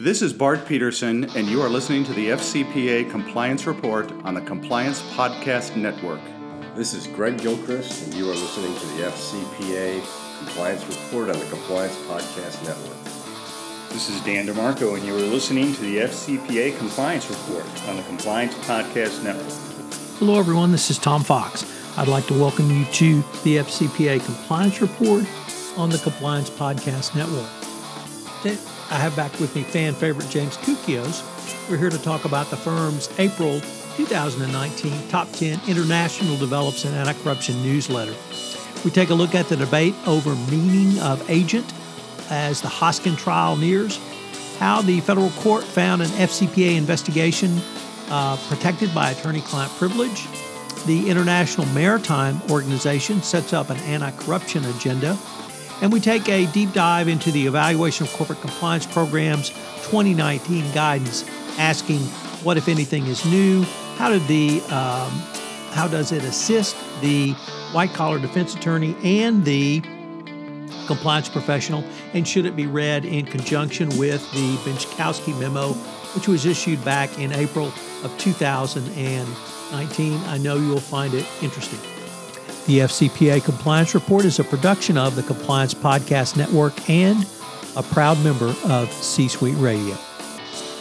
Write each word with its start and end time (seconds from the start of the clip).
This 0.00 0.22
is 0.22 0.32
Bart 0.32 0.66
Peterson, 0.66 1.24
and 1.36 1.46
you 1.46 1.62
are 1.62 1.68
listening 1.68 2.02
to 2.04 2.12
the 2.14 2.30
FCPA 2.30 3.08
Compliance 3.12 3.64
Report 3.64 4.10
on 4.24 4.34
the 4.34 4.40
Compliance 4.40 5.00
Podcast 5.12 5.76
Network. 5.76 6.20
This 6.74 6.94
is 6.94 7.06
Greg 7.06 7.38
Gilchrist, 7.38 8.04
and 8.04 8.14
you 8.14 8.24
are 8.28 8.34
listening 8.34 8.74
to 8.74 8.86
the 8.86 9.04
FCPA 9.04 10.02
Compliance 10.38 10.84
Report 10.88 11.28
on 11.28 11.38
the 11.38 11.46
Compliance 11.46 11.94
Podcast 12.08 12.60
Network. 12.64 13.04
This 13.90 14.10
is 14.10 14.20
Dan 14.22 14.48
DeMarco, 14.48 14.96
and 14.96 15.06
you 15.06 15.14
are 15.14 15.20
listening 15.20 15.72
to 15.74 15.80
the 15.82 15.98
FCPA 15.98 16.76
Compliance 16.76 17.30
Report 17.30 17.88
on 17.88 17.96
the 17.96 18.02
Compliance 18.02 18.54
Podcast 18.66 19.22
Network. 19.22 19.92
Hello, 20.18 20.40
everyone. 20.40 20.72
This 20.72 20.90
is 20.90 20.98
Tom 20.98 21.22
Fox. 21.22 21.64
I'd 21.96 22.08
like 22.08 22.26
to 22.26 22.34
welcome 22.34 22.68
you 22.68 22.84
to 22.84 23.22
the 23.44 23.58
FCPA 23.58 24.24
Compliance 24.24 24.80
Report 24.80 25.24
on 25.76 25.90
the 25.90 25.98
Compliance 25.98 26.50
Podcast 26.50 27.14
Network. 27.14 27.48
I 28.94 28.98
have 28.98 29.16
back 29.16 29.32
with 29.40 29.56
me 29.56 29.64
fan 29.64 29.92
favorite 29.92 30.28
James 30.30 30.56
Koukios. 30.58 31.68
We're 31.68 31.78
here 31.78 31.90
to 31.90 31.98
talk 31.98 32.26
about 32.26 32.48
the 32.50 32.56
firm's 32.56 33.10
April 33.18 33.60
2019 33.96 35.08
Top 35.08 35.28
10 35.32 35.62
International 35.66 36.36
Develops 36.36 36.84
and 36.84 36.94
Anti-Corruption 36.94 37.60
newsletter. 37.60 38.14
We 38.84 38.92
take 38.92 39.10
a 39.10 39.14
look 39.14 39.34
at 39.34 39.48
the 39.48 39.56
debate 39.56 39.96
over 40.06 40.36
meaning 40.48 40.96
of 41.00 41.28
agent 41.28 41.74
as 42.30 42.62
the 42.62 42.68
Hoskin 42.68 43.16
trial 43.16 43.56
nears, 43.56 43.98
how 44.58 44.80
the 44.80 45.00
federal 45.00 45.30
court 45.30 45.64
found 45.64 46.00
an 46.00 46.08
FCPA 46.10 46.76
investigation 46.76 47.60
uh, 48.10 48.36
protected 48.48 48.94
by 48.94 49.10
attorney 49.10 49.40
client 49.40 49.72
privilege, 49.72 50.28
the 50.86 51.10
International 51.10 51.66
Maritime 51.74 52.40
Organization 52.48 53.22
sets 53.22 53.52
up 53.52 53.70
an 53.70 53.76
anti 53.78 54.12
corruption 54.12 54.64
agenda, 54.66 55.18
and 55.80 55.92
we 55.92 56.00
take 56.00 56.28
a 56.28 56.46
deep 56.46 56.72
dive 56.72 57.08
into 57.08 57.30
the 57.30 57.46
Evaluation 57.46 58.06
of 58.06 58.12
Corporate 58.12 58.40
Compliance 58.40 58.86
Programs 58.86 59.50
2019 59.84 60.72
guidance, 60.72 61.24
asking 61.58 62.00
what, 62.42 62.56
if 62.56 62.68
anything, 62.68 63.06
is 63.06 63.24
new, 63.24 63.62
how 63.96 64.10
did 64.10 64.26
the 64.26 64.60
um, 64.74 65.10
how 65.72 65.88
does 65.88 66.12
it 66.12 66.22
assist 66.22 66.76
the 67.00 67.32
white 67.72 67.92
collar 67.92 68.18
defense 68.18 68.54
attorney 68.54 68.94
and 69.02 69.44
the 69.44 69.80
compliance 70.86 71.28
professional, 71.28 71.84
and 72.12 72.26
should 72.26 72.46
it 72.46 72.56
be 72.56 72.66
read 72.66 73.04
in 73.04 73.24
conjunction 73.24 73.88
with 73.98 74.30
the 74.32 74.56
Benczkowski 74.58 75.38
memo, 75.38 75.72
which 76.14 76.28
was 76.28 76.46
issued 76.46 76.84
back 76.84 77.18
in 77.18 77.32
April 77.32 77.72
of 78.02 78.16
2019? 78.18 80.20
I 80.24 80.38
know 80.38 80.56
you'll 80.56 80.78
find 80.78 81.14
it 81.14 81.26
interesting. 81.42 81.93
The 82.66 82.78
FCPA 82.78 83.44
Compliance 83.44 83.94
Report 83.94 84.24
is 84.24 84.38
a 84.38 84.44
production 84.44 84.96
of 84.96 85.16
the 85.16 85.22
Compliance 85.22 85.74
Podcast 85.74 86.38
Network 86.38 86.88
and 86.88 87.26
a 87.76 87.82
proud 87.82 88.18
member 88.24 88.54
of 88.64 88.90
C 88.90 89.28
Suite 89.28 89.58
Radio. 89.58 89.94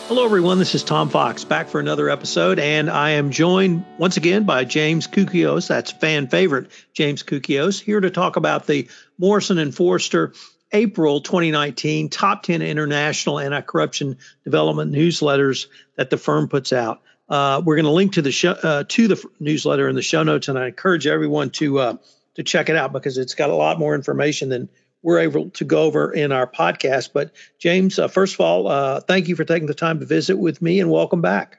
Hello, 0.08 0.24
everyone. 0.24 0.60
This 0.60 0.76
is 0.76 0.84
Tom 0.84 1.10
Fox 1.10 1.44
back 1.44 1.68
for 1.68 1.82
another 1.82 2.10
episode, 2.10 2.58
and 2.58 2.90
I 2.90 3.12
am 3.12 3.32
joined 3.32 3.84
once 3.98 4.16
again 4.16 4.46
by 4.46 4.64
James 4.64 5.08
Koukios. 5.08 5.68
That's 5.68 5.92
fan 5.92 6.30
favorite 6.30 6.72
James 6.94 7.22
Koukios 7.22 7.82
here 7.82 8.00
to 8.00 8.10
talk 8.10 8.38
about 8.38 8.66
the 8.66 8.88
Morrison 9.18 9.58
and 9.58 9.76
Foerster 9.76 10.32
April 10.72 11.20
2019 11.20 12.08
top 12.08 12.44
10 12.44 12.62
international 12.62 13.40
anti 13.40 13.60
corruption 13.60 14.20
development 14.46 14.94
newsletters 14.94 15.68
that 15.98 16.10
the 16.10 16.18
firm 16.18 16.48
puts 16.48 16.72
out. 16.72 17.02
Uh, 17.34 17.60
we're 17.66 17.76
going 17.76 17.86
to 17.86 17.92
link 17.92 18.14
to 18.14 18.22
the 18.22 18.32
show, 18.32 18.52
uh, 18.52 18.84
to 18.88 19.08
the 19.08 19.28
newsletter 19.40 19.90
in 19.90 19.96
the 19.96 20.04
show 20.04 20.22
notes, 20.22 20.50
and 20.50 20.60
I 20.60 20.68
encourage 20.68 21.08
everyone 21.08 21.50
to 21.54 21.80
uh, 21.80 21.98
to 22.36 22.44
check 22.44 22.70
it 22.70 22.76
out 22.76 22.94
because 22.94 23.18
it's 23.18 23.34
got 23.34 23.50
a 23.50 23.56
lot 23.56 23.80
more 23.80 23.96
information 23.96 24.50
than 24.50 24.70
we're 25.02 25.18
able 25.18 25.50
to 25.50 25.66
go 25.66 25.82
over 25.82 26.14
in 26.14 26.32
our 26.32 26.46
podcast. 26.46 27.10
But 27.12 27.32
James, 27.58 27.98
uh, 27.98 28.08
first 28.08 28.36
of 28.36 28.42
all, 28.42 28.68
uh, 28.68 29.00
thank 29.00 29.30
you 29.30 29.36
for 29.36 29.46
taking 29.46 29.66
the 29.66 29.74
time 29.74 30.00
to 30.02 30.06
visit 30.06 30.38
with 30.38 30.62
me, 30.62 30.80
and 30.80 30.92
welcome 30.92 31.22
back. 31.22 31.58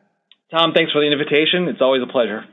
Tom, 0.48 0.74
thanks 0.74 0.92
for 0.92 1.00
the 1.00 1.10
invitation. 1.10 1.66
It's 1.66 1.80
always 1.80 2.04
a 2.04 2.06
pleasure. 2.06 2.44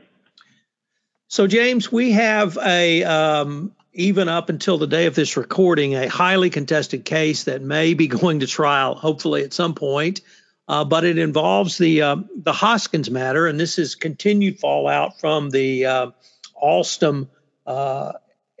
So, 1.28 1.46
James, 1.46 1.92
we 1.92 2.10
have 2.10 2.58
a 2.60 3.04
um, 3.04 3.72
even 3.92 4.28
up 4.28 4.48
until 4.48 4.78
the 4.78 4.88
day 4.88 5.06
of 5.06 5.14
this 5.14 5.36
recording, 5.36 5.94
a 5.94 6.08
highly 6.08 6.50
contested 6.50 7.04
case 7.04 7.44
that 7.44 7.62
may 7.62 7.94
be 7.94 8.08
going 8.08 8.40
to 8.40 8.48
trial, 8.48 8.96
hopefully 8.96 9.44
at 9.44 9.52
some 9.52 9.76
point. 9.76 10.22
Uh, 10.68 10.84
but 10.84 11.04
it 11.04 11.18
involves 11.18 11.76
the 11.78 12.02
uh, 12.02 12.16
the 12.36 12.52
Hoskins 12.52 13.10
matter, 13.10 13.46
and 13.46 13.58
this 13.58 13.78
is 13.78 13.94
continued 13.94 14.58
fallout 14.58 15.20
from 15.20 15.50
the 15.50 15.86
uh, 15.86 16.10
Alstom 16.62 17.28
uh, 17.66 18.12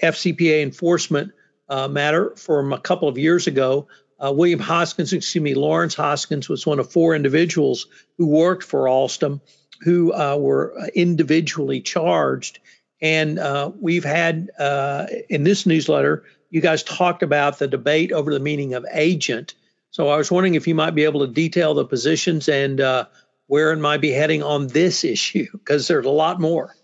FCPA 0.02 0.62
enforcement 0.62 1.32
uh, 1.68 1.88
matter 1.88 2.34
from 2.36 2.72
a 2.72 2.80
couple 2.80 3.08
of 3.08 3.18
years 3.18 3.46
ago. 3.46 3.86
Uh, 4.18 4.32
William 4.32 4.60
Hoskins, 4.60 5.12
excuse 5.12 5.42
me, 5.42 5.54
Lawrence 5.54 5.94
Hoskins 5.94 6.48
was 6.48 6.66
one 6.66 6.78
of 6.78 6.92
four 6.92 7.14
individuals 7.14 7.86
who 8.18 8.26
worked 8.26 8.62
for 8.62 8.84
Alstom 8.84 9.40
who 9.80 10.12
were 10.12 10.88
individually 10.94 11.80
charged 11.80 12.60
and 13.02 13.40
uh, 13.40 13.72
we've 13.80 14.04
had 14.04 14.50
uh, 14.58 15.06
in 15.28 15.42
this 15.42 15.66
newsletter, 15.66 16.22
you 16.50 16.60
guys 16.60 16.84
talked 16.84 17.24
about 17.24 17.58
the 17.58 17.66
debate 17.66 18.12
over 18.12 18.32
the 18.32 18.40
meaning 18.40 18.74
of 18.74 18.86
agent. 18.92 19.54
So 19.92 20.08
I 20.08 20.16
was 20.16 20.30
wondering 20.30 20.54
if 20.54 20.66
you 20.66 20.74
might 20.74 20.94
be 20.94 21.04
able 21.04 21.20
to 21.20 21.30
detail 21.30 21.74
the 21.74 21.84
positions 21.84 22.48
and 22.48 22.80
uh, 22.80 23.04
where 23.46 23.72
it 23.72 23.78
might 23.78 24.00
be 24.00 24.10
heading 24.10 24.42
on 24.42 24.66
this 24.66 25.04
issue, 25.14 25.46
because 25.52 25.86
there's 25.86 26.06
a 26.06 26.10
lot 26.10 26.40
more. 26.40 26.74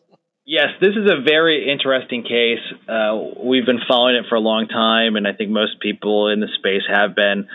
Yes, 0.45 0.69
this 0.81 0.95
is 0.95 1.11
a 1.11 1.21
very 1.23 1.71
interesting 1.71 2.23
case. 2.23 2.61
Uh, 2.89 3.19
we've 3.45 3.67
been 3.67 3.81
following 3.87 4.17
it 4.17 4.25
for 4.29 4.35
a 4.35 4.41
long 4.41 4.67
time, 4.69 5.17
and 5.17 5.27
I 5.27 5.33
think 5.33 5.51
most 5.51 5.81
people 5.81 6.29
in 6.29 6.41
the 6.41 6.49
space 6.59 6.83
have 6.89 7.15
been. 7.15 7.49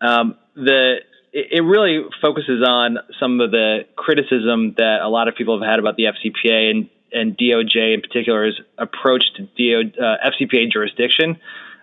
Um, 0.00 0.36
the 0.54 0.98
it 1.32 1.62
really 1.62 2.02
focuses 2.22 2.64
on 2.66 2.98
some 3.20 3.40
of 3.40 3.50
the 3.50 3.80
criticism 3.96 4.74
that 4.78 5.00
a 5.02 5.08
lot 5.08 5.28
of 5.28 5.34
people 5.34 5.60
have 5.60 5.68
had 5.68 5.78
about 5.78 5.96
the 5.96 6.04
FCPA 6.04 6.70
and 6.70 6.88
and 7.12 7.36
DOJ 7.36 7.94
in 7.94 8.00
particular's 8.00 8.60
approach 8.78 9.24
to 9.36 9.48
DO, 9.56 10.00
uh, 10.00 10.30
FCPA 10.30 10.70
jurisdiction. 10.70 11.38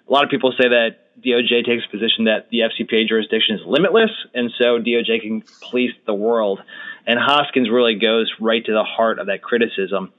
A 0.08 0.12
lot 0.12 0.24
of 0.24 0.30
people 0.30 0.54
say 0.58 0.70
that 0.70 1.03
DOJ 1.20 1.66
takes 1.66 1.84
a 1.88 1.92
position 1.92 2.26
that 2.26 2.50
the 2.50 2.60
FCPA 2.60 3.08
jurisdiction 3.08 3.56
is 3.56 3.62
limitless, 3.66 4.12
and 4.34 4.52
so 4.58 4.80
DOJ 4.80 5.22
can 5.22 5.44
police 5.70 5.92
the 6.06 6.14
world. 6.14 6.62
And 7.06 7.20
Hoskins 7.20 7.70
really 7.70 7.96
goes 7.96 8.32
right 8.40 8.64
to 8.66 8.72
the 8.72 8.84
heart 8.84 9.20
of 9.20 9.28
that 9.28 9.42
criticism. 9.42 10.12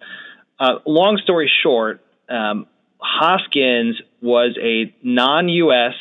Uh, 0.59 0.78
long 0.87 1.19
story 1.22 1.50
short, 1.62 2.00
um, 2.28 2.66
Hoskins 2.99 4.00
was 4.22 4.56
a 4.60 4.94
non 5.03 5.49
US 5.49 5.94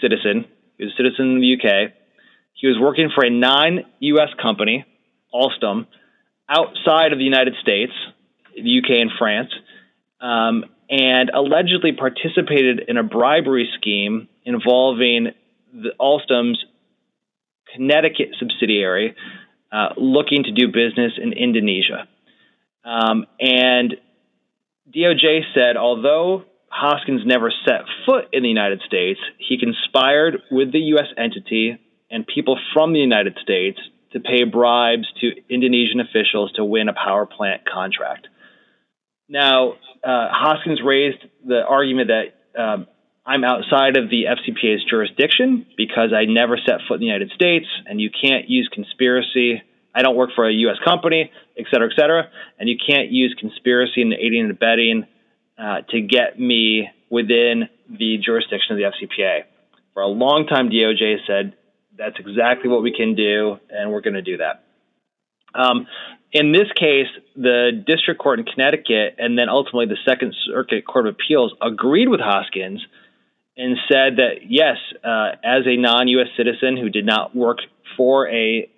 citizen. 0.00 0.46
He 0.76 0.84
was 0.84 0.92
a 0.94 0.96
citizen 0.96 1.32
in 1.32 1.40
the 1.40 1.54
UK. 1.54 1.92
He 2.54 2.66
was 2.66 2.78
working 2.80 3.10
for 3.14 3.24
a 3.24 3.30
non 3.30 3.84
US 4.00 4.30
company, 4.40 4.84
Alstom, 5.32 5.86
outside 6.48 7.12
of 7.12 7.18
the 7.18 7.24
United 7.24 7.54
States, 7.62 7.92
the 8.54 8.78
UK 8.78 9.00
and 9.00 9.10
France, 9.18 9.50
um, 10.20 10.64
and 10.90 11.30
allegedly 11.30 11.92
participated 11.92 12.82
in 12.88 12.96
a 12.96 13.04
bribery 13.04 13.68
scheme 13.78 14.28
involving 14.44 15.28
the 15.72 15.90
Alstom's 16.00 16.62
Connecticut 17.72 18.30
subsidiary 18.38 19.14
uh, 19.72 19.90
looking 19.96 20.42
to 20.42 20.50
do 20.50 20.66
business 20.66 21.12
in 21.22 21.32
Indonesia. 21.32 22.08
Um, 22.84 23.26
and 23.38 23.94
DOJ 24.92 25.42
said, 25.54 25.76
although 25.76 26.42
Hoskins 26.68 27.22
never 27.24 27.52
set 27.64 27.82
foot 28.04 28.24
in 28.32 28.42
the 28.42 28.48
United 28.48 28.80
States, 28.84 29.20
he 29.38 29.58
conspired 29.58 30.38
with 30.50 30.72
the 30.72 30.80
U.S. 30.94 31.06
entity 31.16 31.78
and 32.10 32.26
people 32.26 32.58
from 32.74 32.92
the 32.92 32.98
United 32.98 33.38
States 33.40 33.78
to 34.12 34.18
pay 34.18 34.42
bribes 34.42 35.06
to 35.20 35.30
Indonesian 35.48 36.00
officials 36.00 36.50
to 36.56 36.64
win 36.64 36.88
a 36.88 36.92
power 36.92 37.26
plant 37.26 37.62
contract. 37.64 38.26
Now, 39.28 39.74
uh, 40.02 40.28
Hoskins 40.30 40.80
raised 40.84 41.22
the 41.46 41.62
argument 41.62 42.08
that 42.08 42.60
um, 42.60 42.86
I'm 43.26 43.44
outside 43.44 43.96
of 43.96 44.10
the 44.10 44.24
FCPA's 44.24 44.84
jurisdiction 44.88 45.66
because 45.76 46.12
I 46.16 46.24
never 46.24 46.56
set 46.56 46.80
foot 46.88 46.94
in 46.94 47.00
the 47.00 47.06
United 47.06 47.30
States, 47.34 47.66
and 47.86 48.00
you 48.00 48.10
can't 48.10 48.48
use 48.48 48.68
conspiracy. 48.72 49.62
I 49.94 50.02
don't 50.02 50.16
work 50.16 50.30
for 50.34 50.48
a 50.48 50.52
U.S. 50.52 50.76
company, 50.84 51.30
et 51.58 51.66
cetera, 51.70 51.88
et 51.90 51.96
cetera, 51.96 52.28
and 52.58 52.68
you 52.68 52.76
can't 52.76 53.10
use 53.10 53.34
conspiracy 53.38 54.02
and 54.02 54.12
aiding 54.14 54.42
and 54.42 54.50
abetting 54.50 55.06
uh, 55.58 55.82
to 55.90 56.00
get 56.00 56.40
me 56.40 56.88
within 57.10 57.68
the 57.90 58.18
jurisdiction 58.24 58.72
of 58.72 58.78
the 58.78 58.84
FCPA. 58.84 59.42
For 59.92 60.02
a 60.02 60.08
long 60.08 60.46
time, 60.46 60.70
DOJ 60.70 61.26
said 61.26 61.54
that's 61.98 62.16
exactly 62.18 62.70
what 62.70 62.82
we 62.82 62.92
can 62.92 63.14
do, 63.14 63.58
and 63.68 63.90
we're 63.90 64.00
going 64.00 64.14
to 64.14 64.22
do 64.22 64.38
that. 64.38 64.64
Um, 65.54 65.86
in 66.32 66.52
this 66.52 66.70
case, 66.76 67.08
the 67.34 67.82
district 67.86 68.20
court 68.20 68.38
in 68.38 68.44
Connecticut 68.44 69.16
and 69.18 69.36
then 69.36 69.48
ultimately 69.48 69.86
the 69.86 69.98
Second 70.08 70.34
Circuit 70.46 70.86
Court 70.86 71.06
of 71.06 71.14
Appeals 71.14 71.52
agreed 71.60 72.08
with 72.08 72.20
Hoskins 72.20 72.80
and 73.56 73.76
said 73.88 74.16
that 74.16 74.46
yes, 74.48 74.76
uh, 75.04 75.32
as 75.44 75.66
a 75.66 75.76
non-U.S. 75.76 76.28
citizen 76.36 76.76
who 76.76 76.88
did 76.88 77.04
not 77.04 77.34
work 77.34 77.58
for 77.96 78.28
a 78.28 78.70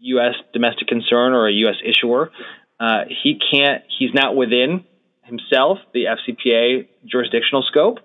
U.S. 0.00 0.34
domestic 0.52 0.88
concern 0.88 1.32
or 1.32 1.48
a 1.48 1.52
U.S. 1.52 1.76
issuer, 1.84 2.30
uh, 2.80 3.04
he 3.22 3.38
can't. 3.50 3.84
He's 3.98 4.10
not 4.12 4.36
within 4.36 4.84
himself 5.22 5.78
the 5.92 6.04
FCPA 6.04 6.88
jurisdictional 7.06 7.62
scope, 7.62 7.98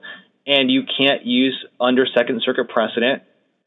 and 0.45 0.71
you 0.71 0.83
can't 0.97 1.25
use 1.25 1.65
under 1.79 2.05
Second 2.15 2.41
Circuit 2.43 2.69
precedent 2.69 3.23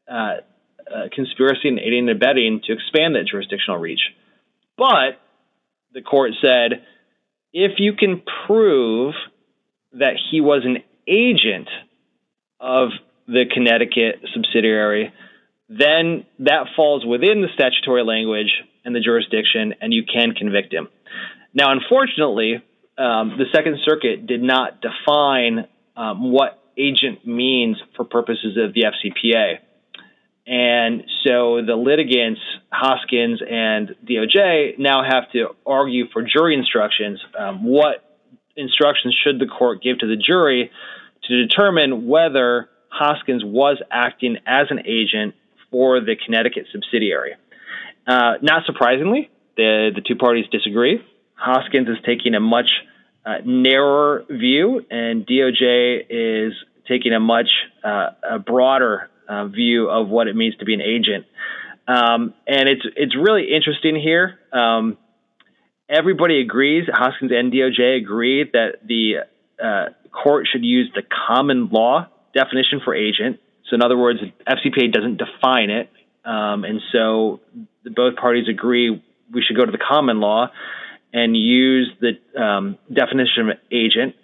uh, 0.09 0.13
uh, 0.13 1.09
conspiracy 1.13 1.67
and 1.67 1.79
aiding 1.79 2.09
and 2.09 2.09
abetting 2.09 2.61
to 2.65 2.73
expand 2.73 3.15
that 3.15 3.25
jurisdictional 3.29 3.77
reach. 3.77 4.01
But 4.77 5.19
the 5.93 6.01
court 6.01 6.31
said 6.41 6.85
if 7.53 7.79
you 7.79 7.93
can 7.93 8.21
prove 8.45 9.15
that 9.93 10.13
he 10.29 10.41
was 10.41 10.63
an 10.65 10.83
agent 11.07 11.69
of 12.59 12.89
the 13.27 13.45
Connecticut 13.51 14.21
subsidiary, 14.33 15.13
then 15.69 16.25
that 16.39 16.67
falls 16.75 17.05
within 17.05 17.41
the 17.41 17.47
statutory 17.53 18.03
language 18.03 18.51
and 18.85 18.95
the 18.95 18.99
jurisdiction, 18.99 19.73
and 19.81 19.93
you 19.93 20.03
can 20.03 20.33
convict 20.33 20.73
him. 20.73 20.87
Now, 21.53 21.71
unfortunately, 21.71 22.63
um, 22.97 23.37
the 23.37 23.45
Second 23.53 23.79
Circuit 23.83 24.27
did 24.27 24.41
not 24.41 24.81
define 24.81 25.67
um, 25.95 26.31
what 26.31 26.61
agent 26.77 27.25
means 27.25 27.77
for 27.95 28.05
purposes 28.05 28.57
of 28.57 28.73
the 28.73 28.83
FCPA. 28.83 29.59
And 30.47 31.03
so 31.25 31.61
the 31.65 31.75
litigants, 31.75 32.39
Hoskins 32.71 33.41
and 33.47 33.95
DOJ, 34.07 34.79
now 34.79 35.03
have 35.03 35.29
to 35.33 35.49
argue 35.65 36.05
for 36.13 36.23
jury 36.23 36.55
instructions. 36.55 37.19
Um, 37.37 37.65
what 37.65 38.03
instructions 38.55 39.15
should 39.23 39.39
the 39.39 39.45
court 39.45 39.83
give 39.83 39.99
to 39.99 40.07
the 40.07 40.15
jury 40.15 40.71
to 41.25 41.47
determine 41.47 42.07
whether 42.07 42.69
Hoskins 42.89 43.43
was 43.43 43.81
acting 43.91 44.37
as 44.47 44.67
an 44.69 44.79
agent 44.87 45.35
for 45.69 45.99
the 45.99 46.15
Connecticut 46.25 46.67
subsidiary? 46.71 47.33
Uh, 48.07 48.35
not 48.41 48.63
surprisingly, 48.65 49.29
the, 49.57 49.91
the 49.93 50.01
two 50.01 50.15
parties 50.15 50.45
disagree. 50.49 51.03
Hoskins 51.35 51.89
is 51.89 51.97
taking 52.05 52.35
a 52.35 52.39
much 52.39 52.69
uh, 53.25 53.39
narrower 53.43 54.23
view, 54.29 54.85
and 54.89 55.27
DOJ 55.27 56.05
is 56.09 56.53
taking 56.87 57.11
a 57.11 57.19
much 57.19 57.49
uh, 57.83 58.11
a 58.31 58.39
broader 58.39 59.09
uh, 59.27 59.47
view 59.47 59.89
of 59.89 60.07
what 60.07 60.27
it 60.27 60.35
means 60.35 60.55
to 60.57 60.65
be 60.65 60.73
an 60.73 60.81
agent. 60.81 61.25
Um, 61.87 62.33
and 62.45 62.67
it's 62.67 62.85
it's 62.95 63.15
really 63.15 63.53
interesting 63.53 63.95
here. 63.95 64.39
Um, 64.51 64.97
everybody 65.89 66.41
agrees, 66.41 66.85
Hoskins 66.91 67.31
and 67.33 67.51
DOJ 67.51 67.97
agree 67.97 68.43
that 68.51 68.79
the 68.85 69.23
uh, 69.63 69.85
court 70.11 70.47
should 70.51 70.65
use 70.65 70.91
the 70.93 71.03
common 71.27 71.69
law 71.69 72.07
definition 72.33 72.81
for 72.83 72.93
agent. 72.93 73.39
So, 73.69 73.75
in 73.75 73.81
other 73.81 73.97
words, 73.97 74.19
FCPA 74.47 74.91
doesn't 74.93 75.17
define 75.17 75.69
it, 75.69 75.89
um, 76.25 76.63
and 76.63 76.81
so 76.91 77.41
both 77.85 78.15
parties 78.15 78.47
agree 78.49 79.01
we 79.33 79.41
should 79.41 79.57
go 79.57 79.65
to 79.65 79.71
the 79.71 79.77
common 79.77 80.19
law 80.19 80.47
and 81.13 81.35
use 81.35 81.89
the 81.99 82.41
um, 82.41 82.77
definition 82.91 83.49
of 83.49 83.57
agent. 83.71 84.15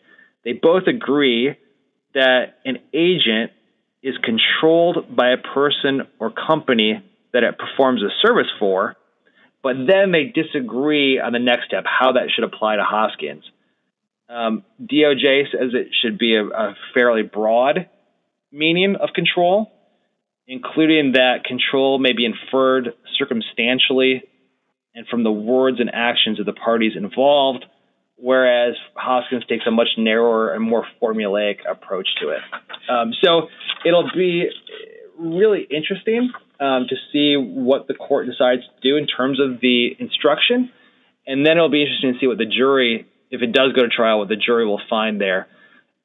They 0.43 0.53
both 0.53 0.83
agree 0.87 1.57
that 2.13 2.59
an 2.65 2.79
agent 2.93 3.51
is 4.03 4.15
controlled 4.21 5.15
by 5.15 5.31
a 5.31 5.37
person 5.37 6.01
or 6.19 6.29
company 6.29 7.01
that 7.31 7.43
it 7.43 7.57
performs 7.57 8.03
a 8.03 8.09
service 8.21 8.51
for, 8.59 8.95
but 9.63 9.75
then 9.87 10.11
they 10.11 10.25
disagree 10.25 11.19
on 11.19 11.31
the 11.31 11.39
next 11.39 11.65
step, 11.67 11.85
how 11.87 12.11
that 12.11 12.29
should 12.29 12.43
apply 12.43 12.75
to 12.75 12.83
Hoskins. 12.83 13.45
Um, 14.29 14.63
DOJ 14.81 15.51
says 15.51 15.71
it 15.73 15.87
should 16.01 16.17
be 16.17 16.35
a, 16.35 16.45
a 16.45 16.75
fairly 16.93 17.23
broad 17.23 17.87
meaning 18.51 18.95
of 18.95 19.09
control, 19.15 19.71
including 20.47 21.13
that 21.13 21.45
control 21.45 21.97
may 21.97 22.13
be 22.13 22.25
inferred 22.25 22.93
circumstantially 23.17 24.23
and 24.93 25.07
from 25.07 25.23
the 25.23 25.31
words 25.31 25.79
and 25.79 25.89
actions 25.93 26.39
of 26.39 26.45
the 26.45 26.53
parties 26.53 26.93
involved, 26.95 27.65
whereas 28.17 28.75
Hoskins 28.95 29.45
takes 29.47 29.65
a 29.67 29.71
much 29.71 29.89
narrower 29.97 30.53
and 30.53 30.63
more 30.63 30.85
formulaic 31.01 31.57
approach 31.69 32.07
to 32.21 32.29
it. 32.29 32.41
Um, 32.89 33.13
so 33.23 33.47
it'll 33.85 34.09
be 34.13 34.49
really 35.17 35.67
interesting 35.69 36.31
um, 36.59 36.85
to 36.89 36.95
see 37.11 37.35
what 37.35 37.87
the 37.87 37.93
court 37.93 38.27
decides 38.27 38.61
to 38.61 38.89
do 38.89 38.97
in 38.97 39.07
terms 39.07 39.39
of 39.39 39.59
the 39.61 39.89
instruction, 39.99 40.71
and 41.25 41.45
then 41.45 41.57
it'll 41.57 41.69
be 41.69 41.81
interesting 41.81 42.13
to 42.13 42.19
see 42.19 42.27
what 42.27 42.37
the 42.37 42.45
jury, 42.45 43.07
if 43.31 43.41
it 43.41 43.51
does 43.51 43.73
go 43.73 43.83
to 43.83 43.89
trial, 43.89 44.19
what 44.19 44.29
the 44.29 44.35
jury 44.35 44.65
will 44.65 44.81
find 44.89 45.19
there. 45.19 45.47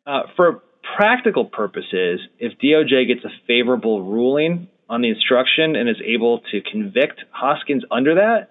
Uh, 0.06 0.22
for 0.36 0.62
practical 0.96 1.44
purposes, 1.44 2.20
if 2.38 2.58
DOJ 2.58 3.06
gets 3.06 3.24
a 3.24 3.30
favorable 3.46 4.02
ruling 4.02 4.68
on 4.88 5.02
the 5.02 5.10
instruction 5.10 5.76
and 5.76 5.88
is 5.88 6.00
able 6.04 6.40
to 6.50 6.60
convict 6.62 7.20
Hoskins 7.30 7.84
under 7.90 8.14
that, 8.16 8.50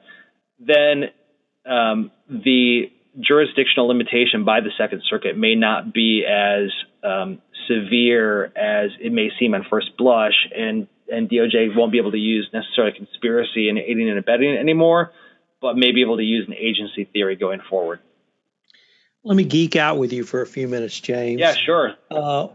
then 0.59 1.05
um, 1.65 2.11
the 2.29 2.91
jurisdictional 3.19 3.87
limitation 3.87 4.43
by 4.43 4.61
the 4.61 4.71
Second 4.77 5.03
Circuit 5.09 5.37
may 5.37 5.55
not 5.55 5.93
be 5.93 6.25
as 6.25 6.71
um, 7.03 7.41
severe 7.67 8.45
as 8.45 8.91
it 8.99 9.11
may 9.11 9.29
seem 9.39 9.53
on 9.53 9.65
first 9.69 9.97
blush, 9.97 10.47
and 10.55 10.87
and 11.09 11.29
DOJ 11.29 11.75
won't 11.75 11.91
be 11.91 11.99
able 11.99 12.11
to 12.11 12.17
use 12.17 12.49
necessarily 12.53 12.93
conspiracy 12.97 13.69
and 13.69 13.77
aiding 13.77 14.09
and 14.09 14.19
abetting 14.19 14.57
anymore, 14.57 15.13
but 15.61 15.77
may 15.77 15.91
be 15.91 16.01
able 16.01 16.17
to 16.17 16.23
use 16.23 16.45
an 16.47 16.53
agency 16.53 17.05
theory 17.05 17.35
going 17.35 17.61
forward. 17.69 17.99
Let 19.23 19.35
me 19.35 19.45
geek 19.45 19.75
out 19.75 19.97
with 19.97 20.13
you 20.13 20.23
for 20.23 20.41
a 20.41 20.47
few 20.47 20.67
minutes, 20.67 20.99
James. 20.99 21.39
Yeah, 21.39 21.53
sure. 21.53 21.93
Uh, 22.11 22.49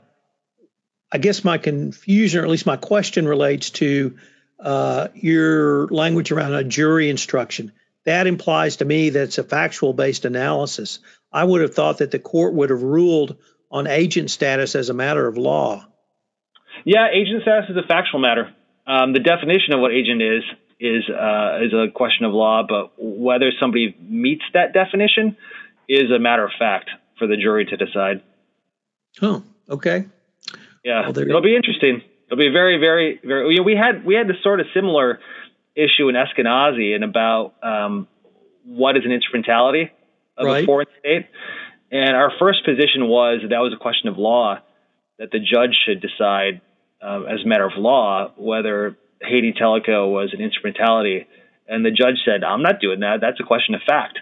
I 1.10 1.18
guess 1.18 1.44
my 1.44 1.58
confusion, 1.58 2.40
or 2.40 2.44
at 2.44 2.50
least 2.50 2.66
my 2.66 2.76
question, 2.76 3.26
relates 3.26 3.70
to 3.70 4.16
uh, 4.60 5.08
your 5.14 5.88
language 5.88 6.30
around 6.30 6.54
a 6.54 6.64
jury 6.64 7.10
instruction 7.10 7.72
that 8.04 8.26
implies 8.26 8.76
to 8.76 8.84
me 8.84 9.10
that 9.10 9.22
it's 9.22 9.38
a 9.38 9.44
factual 9.44 9.92
based 9.92 10.24
analysis. 10.24 10.98
I 11.32 11.44
would 11.44 11.62
have 11.62 11.74
thought 11.74 11.98
that 11.98 12.10
the 12.10 12.18
court 12.18 12.54
would 12.54 12.70
have 12.70 12.82
ruled 12.82 13.36
on 13.70 13.86
agent 13.86 14.30
status 14.30 14.74
as 14.74 14.90
a 14.90 14.94
matter 14.94 15.26
of 15.26 15.38
law. 15.38 15.86
Yeah, 16.84 17.08
agent 17.12 17.42
status 17.42 17.70
is 17.70 17.76
a 17.76 17.86
factual 17.86 18.20
matter. 18.20 18.52
Um, 18.86 19.12
the 19.12 19.20
definition 19.20 19.74
of 19.74 19.80
what 19.80 19.92
agent 19.92 20.20
is 20.20 20.42
is 20.80 21.08
uh, 21.08 21.60
is 21.62 21.72
a 21.72 21.86
question 21.94 22.26
of 22.26 22.32
law, 22.32 22.64
but 22.68 22.92
whether 22.98 23.52
somebody 23.60 23.96
meets 24.00 24.42
that 24.52 24.72
definition 24.72 25.36
is 25.88 26.10
a 26.10 26.18
matter 26.18 26.44
of 26.44 26.50
fact 26.58 26.90
for 27.18 27.26
the 27.26 27.36
jury 27.36 27.64
to 27.66 27.76
decide. 27.76 28.22
Oh, 29.20 29.44
okay. 29.68 30.06
Yeah, 30.84 31.02
well, 31.02 31.16
it'll 31.16 31.40
be 31.40 31.54
interesting. 31.54 32.02
It'll 32.26 32.38
be 32.38 32.50
very, 32.50 32.78
very, 32.78 33.20
very. 33.24 33.50
You 33.50 33.58
know, 33.58 33.62
we 33.62 33.76
had 33.76 34.04
we 34.04 34.14
had 34.14 34.26
this 34.26 34.42
sort 34.42 34.58
of 34.58 34.66
similar 34.74 35.20
issue 35.74 36.08
in 36.08 36.14
Esquenazi 36.14 36.94
and 36.94 37.04
about 37.04 37.54
um, 37.62 38.08
what 38.64 38.96
is 38.96 39.04
an 39.04 39.12
instrumentality 39.12 39.90
of 40.36 40.46
right. 40.46 40.62
a 40.62 40.66
foreign 40.66 40.88
state. 40.98 41.26
And 41.90 42.16
our 42.16 42.32
first 42.38 42.64
position 42.64 43.08
was 43.08 43.40
that, 43.42 43.48
that 43.48 43.58
was 43.58 43.72
a 43.74 43.80
question 43.80 44.08
of 44.08 44.16
law, 44.18 44.58
that 45.18 45.30
the 45.30 45.38
judge 45.38 45.76
should 45.86 46.00
decide 46.00 46.60
uh, 47.02 47.22
as 47.22 47.40
a 47.44 47.48
matter 47.48 47.66
of 47.66 47.72
law 47.76 48.32
whether 48.36 48.96
Haiti 49.20 49.52
Teleco 49.52 50.10
was 50.10 50.30
an 50.32 50.40
instrumentality. 50.40 51.26
And 51.68 51.84
the 51.84 51.90
judge 51.90 52.16
said, 52.24 52.44
I'm 52.44 52.62
not 52.62 52.80
doing 52.80 53.00
that. 53.00 53.20
That's 53.20 53.40
a 53.40 53.44
question 53.44 53.74
of 53.74 53.82
fact. 53.86 54.18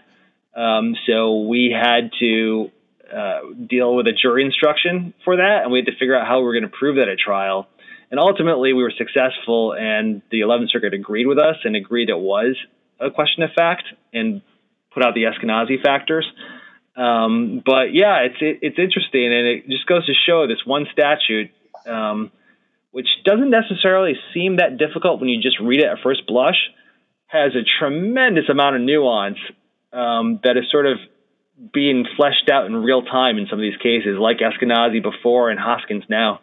Um, 0.55 0.97
so 1.07 1.43
we 1.43 1.75
had 1.75 2.11
to 2.21 2.71
uh, 3.13 3.41
deal 3.69 3.95
with 3.95 4.07
a 4.07 4.13
jury 4.13 4.45
instruction 4.45 5.15
for 5.25 5.37
that, 5.37 5.61
and 5.63 5.73
we 5.73 5.79
had 5.79 5.87
to 5.87 5.97
figure 5.99 6.17
out 6.17 6.27
how 6.27 6.39
we 6.39 6.45
were 6.45 6.53
going 6.53 6.71
to 6.71 6.77
prove 6.77 6.97
that 6.97 7.09
at 7.09 7.19
trial. 7.19 7.69
And 8.11 8.19
ultimately, 8.19 8.73
we 8.73 8.83
were 8.83 8.93
successful, 8.97 9.73
and 9.73 10.23
the 10.31 10.41
11th 10.41 10.71
Circuit 10.71 10.95
agreed 10.95 11.27
with 11.27 11.39
us 11.39 11.57
and 11.65 11.77
agreed 11.77 12.09
it 12.09 12.19
was 12.19 12.57
a 12.99 13.11
question 13.11 13.43
of 13.43 13.51
fact 13.53 13.85
and 14.13 14.43
put 14.93 15.05
out 15.05 15.15
the 15.15 15.25
Esquenazi 15.25 15.81
factors. 15.83 16.27
Um, 16.97 17.63
but 17.65 17.95
yeah, 17.95 18.27
it's 18.27 18.37
it, 18.41 18.59
it's 18.63 18.79
interesting, 18.79 19.27
and 19.27 19.47
it 19.47 19.69
just 19.69 19.87
goes 19.87 20.05
to 20.07 20.13
show 20.27 20.47
this 20.47 20.59
one 20.67 20.87
statute, 20.93 21.51
um, 21.87 22.33
which 22.91 23.07
doesn't 23.25 23.51
necessarily 23.51 24.15
seem 24.35 24.57
that 24.57 24.77
difficult 24.77 25.21
when 25.21 25.29
you 25.29 25.41
just 25.41 25.61
read 25.61 25.81
it 25.81 25.87
at 25.87 25.99
first 26.03 26.27
blush, 26.27 26.59
has 27.27 27.53
a 27.55 27.63
tremendous 27.79 28.49
amount 28.51 28.75
of 28.77 28.83
nuance 28.83 29.39
um, 29.93 30.41
that 30.43 30.57
is 30.57 30.65
sort 30.71 30.87
of 30.87 30.99
being 31.73 32.07
fleshed 32.17 32.51
out 32.51 32.67
in 32.67 32.75
real 32.75 33.03
time 33.03 33.39
in 33.39 33.47
some 33.49 33.59
of 33.59 33.63
these 33.63 33.77
cases, 33.77 34.19
like 34.19 34.39
Esquenazi 34.39 35.03
before 35.03 35.51
and 35.51 35.61
Hoskins 35.61 36.05
now. 36.09 36.41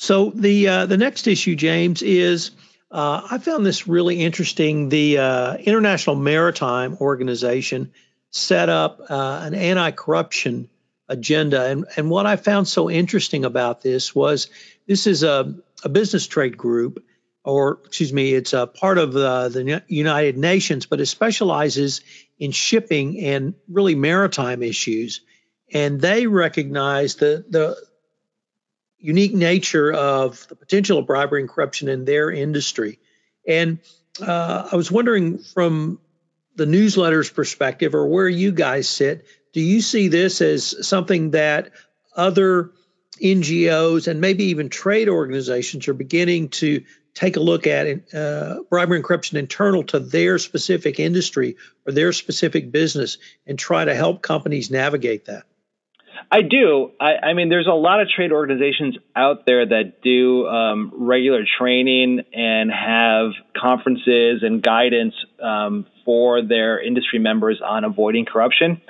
So 0.00 0.30
the 0.30 0.66
uh, 0.66 0.86
the 0.86 0.96
next 0.96 1.26
issue, 1.26 1.54
James, 1.54 2.00
is 2.00 2.52
uh, 2.90 3.20
I 3.30 3.36
found 3.36 3.66
this 3.66 3.86
really 3.86 4.22
interesting. 4.22 4.88
The 4.88 5.18
uh, 5.18 5.56
International 5.56 6.16
Maritime 6.16 6.96
Organization 7.02 7.92
set 8.30 8.70
up 8.70 9.02
uh, 9.10 9.40
an 9.44 9.54
anti-corruption 9.54 10.70
agenda, 11.06 11.66
and 11.66 11.84
and 11.98 12.08
what 12.08 12.24
I 12.24 12.36
found 12.36 12.66
so 12.66 12.88
interesting 12.88 13.44
about 13.44 13.82
this 13.82 14.14
was 14.14 14.48
this 14.86 15.06
is 15.06 15.22
a, 15.22 15.54
a 15.84 15.90
business 15.90 16.26
trade 16.26 16.56
group, 16.56 17.04
or 17.44 17.80
excuse 17.84 18.10
me, 18.10 18.32
it's 18.32 18.54
a 18.54 18.66
part 18.66 18.96
of 18.96 19.12
the, 19.12 19.50
the 19.50 19.82
United 19.86 20.38
Nations, 20.38 20.86
but 20.86 21.02
it 21.02 21.06
specializes 21.06 22.00
in 22.38 22.52
shipping 22.52 23.20
and 23.20 23.52
really 23.68 23.96
maritime 23.96 24.62
issues, 24.62 25.20
and 25.70 26.00
they 26.00 26.26
recognize 26.26 27.16
the 27.16 27.44
the 27.50 27.89
unique 29.00 29.34
nature 29.34 29.92
of 29.92 30.46
the 30.48 30.56
potential 30.56 30.98
of 30.98 31.06
bribery 31.06 31.40
and 31.40 31.48
corruption 31.48 31.88
in 31.88 32.04
their 32.04 32.30
industry. 32.30 32.98
And 33.46 33.78
uh, 34.20 34.68
I 34.70 34.76
was 34.76 34.90
wondering 34.90 35.38
from 35.38 35.98
the 36.56 36.66
newsletter's 36.66 37.30
perspective 37.30 37.94
or 37.94 38.06
where 38.06 38.28
you 38.28 38.52
guys 38.52 38.88
sit, 38.88 39.24
do 39.52 39.60
you 39.60 39.80
see 39.80 40.08
this 40.08 40.40
as 40.40 40.86
something 40.86 41.30
that 41.32 41.70
other 42.14 42.70
NGOs 43.22 44.08
and 44.08 44.20
maybe 44.20 44.44
even 44.44 44.68
trade 44.68 45.08
organizations 45.08 45.88
are 45.88 45.94
beginning 45.94 46.50
to 46.50 46.84
take 47.14 47.36
a 47.36 47.40
look 47.40 47.66
at 47.66 48.14
uh, 48.14 48.62
bribery 48.70 48.98
and 48.98 49.04
corruption 49.04 49.36
internal 49.36 49.82
to 49.84 49.98
their 49.98 50.38
specific 50.38 51.00
industry 51.00 51.56
or 51.86 51.92
their 51.92 52.12
specific 52.12 52.70
business 52.70 53.18
and 53.46 53.58
try 53.58 53.84
to 53.84 53.94
help 53.94 54.22
companies 54.22 54.70
navigate 54.70 55.26
that? 55.26 55.44
I 56.30 56.42
do. 56.42 56.92
I, 57.00 57.16
I, 57.30 57.32
mean, 57.34 57.48
there's 57.48 57.66
a 57.66 57.74
lot 57.74 58.00
of 58.00 58.08
trade 58.08 58.32
organizations 58.32 58.96
out 59.14 59.46
there 59.46 59.66
that 59.66 60.02
do 60.02 60.46
um, 60.46 60.92
regular 60.94 61.44
training 61.58 62.20
and 62.32 62.70
have 62.70 63.32
conferences 63.56 64.42
and 64.42 64.62
guidance 64.62 65.14
um, 65.42 65.86
for 66.04 66.42
their 66.42 66.82
industry 66.82 67.18
members 67.18 67.60
on 67.64 67.84
avoiding 67.84 68.26
corruption. 68.26 68.80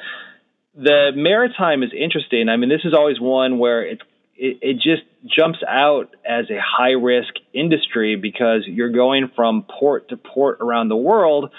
The 0.74 1.10
maritime 1.14 1.82
is 1.82 1.90
interesting. 1.96 2.48
I 2.48 2.56
mean, 2.56 2.68
this 2.68 2.84
is 2.84 2.94
always 2.94 3.20
one 3.20 3.58
where 3.58 3.82
it, 3.82 4.00
it, 4.36 4.58
it 4.62 4.74
just 4.76 5.02
jumps 5.26 5.58
out 5.66 6.14
as 6.24 6.46
a 6.50 6.58
high 6.58 6.92
risk 6.92 7.34
industry 7.52 8.16
because 8.16 8.62
you're 8.66 8.92
going 8.92 9.30
from 9.36 9.64
port 9.64 10.08
to 10.08 10.16
port 10.16 10.58
around 10.60 10.88
the 10.88 10.96
world 10.96 11.50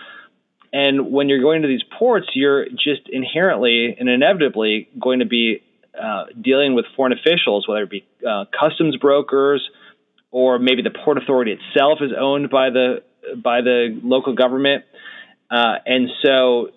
and 0.73 1.11
when 1.11 1.27
you're 1.27 1.41
going 1.41 1.63
to 1.63 1.67
these 1.67 1.83
ports, 1.99 2.27
you're 2.33 2.65
just 2.69 3.09
inherently 3.11 3.95
and 3.99 4.07
inevitably 4.07 4.87
going 4.99 5.19
to 5.19 5.25
be 5.25 5.61
uh, 6.01 6.25
dealing 6.41 6.73
with 6.73 6.85
foreign 6.95 7.11
officials, 7.11 7.67
whether 7.67 7.83
it 7.83 7.89
be 7.89 8.05
uh, 8.27 8.45
customs 8.57 8.95
brokers 8.97 9.61
or 10.31 10.59
maybe 10.59 10.81
the 10.81 10.91
port 11.03 11.17
authority 11.17 11.51
itself 11.51 11.99
is 12.01 12.11
owned 12.17 12.49
by 12.49 12.69
the 12.69 13.03
by 13.43 13.61
the 13.61 13.99
local 14.01 14.33
government, 14.33 14.83
uh, 15.51 15.75
and 15.85 16.09
so 16.25 16.69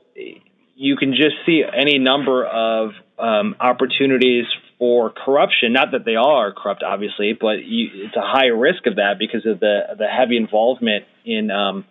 you 0.74 0.96
can 0.96 1.12
just 1.12 1.36
see 1.46 1.62
any 1.64 1.98
number 1.98 2.44
of 2.44 2.90
um, 3.18 3.54
opportunities 3.60 4.44
for 4.78 5.10
corruption. 5.10 5.72
Not 5.72 5.92
that 5.92 6.04
they 6.04 6.16
all 6.16 6.36
are 6.36 6.52
corrupt, 6.52 6.82
obviously, 6.82 7.32
but 7.40 7.64
you, 7.64 7.88
it's 8.06 8.16
a 8.16 8.22
high 8.22 8.46
risk 8.46 8.86
of 8.86 8.96
that 8.96 9.14
because 9.18 9.46
of 9.46 9.60
the 9.60 9.94
the 9.96 10.06
heavy 10.06 10.36
involvement 10.36 11.04
in 11.24 11.50
um, 11.50 11.84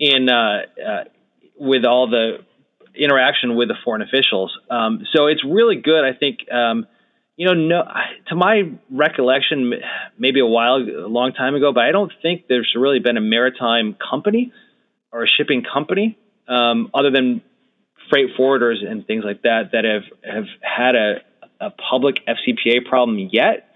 in 0.00 0.28
uh, 0.28 0.62
uh, 0.84 1.04
with 1.58 1.84
all 1.84 2.08
the 2.10 2.38
interaction 2.96 3.54
with 3.54 3.68
the 3.68 3.76
foreign 3.84 4.02
officials. 4.02 4.58
Um, 4.68 5.06
so 5.14 5.26
it's 5.26 5.44
really 5.44 5.76
good. 5.76 6.04
I 6.04 6.16
think, 6.18 6.50
um, 6.50 6.86
you 7.36 7.46
know, 7.46 7.54
no, 7.54 7.84
to 8.28 8.34
my 8.34 8.62
recollection, 8.90 9.74
maybe 10.18 10.40
a 10.40 10.46
while, 10.46 10.76
a 10.76 11.06
long 11.06 11.32
time 11.32 11.54
ago, 11.54 11.72
but 11.72 11.84
I 11.84 11.92
don't 11.92 12.12
think 12.22 12.46
there's 12.48 12.74
really 12.76 12.98
been 12.98 13.16
a 13.16 13.20
maritime 13.20 13.94
company 13.94 14.52
or 15.12 15.22
a 15.22 15.28
shipping 15.28 15.62
company 15.62 16.18
um, 16.48 16.90
other 16.92 17.10
than 17.10 17.42
freight 18.10 18.30
forwarders 18.38 18.84
and 18.84 19.06
things 19.06 19.24
like 19.24 19.42
that 19.42 19.70
that 19.72 19.84
have 19.84 20.02
have 20.24 20.46
had 20.60 20.96
a, 20.96 21.20
a 21.60 21.70
public 21.70 22.16
FCPA 22.26 22.86
problem 22.88 23.28
yet. 23.30 23.68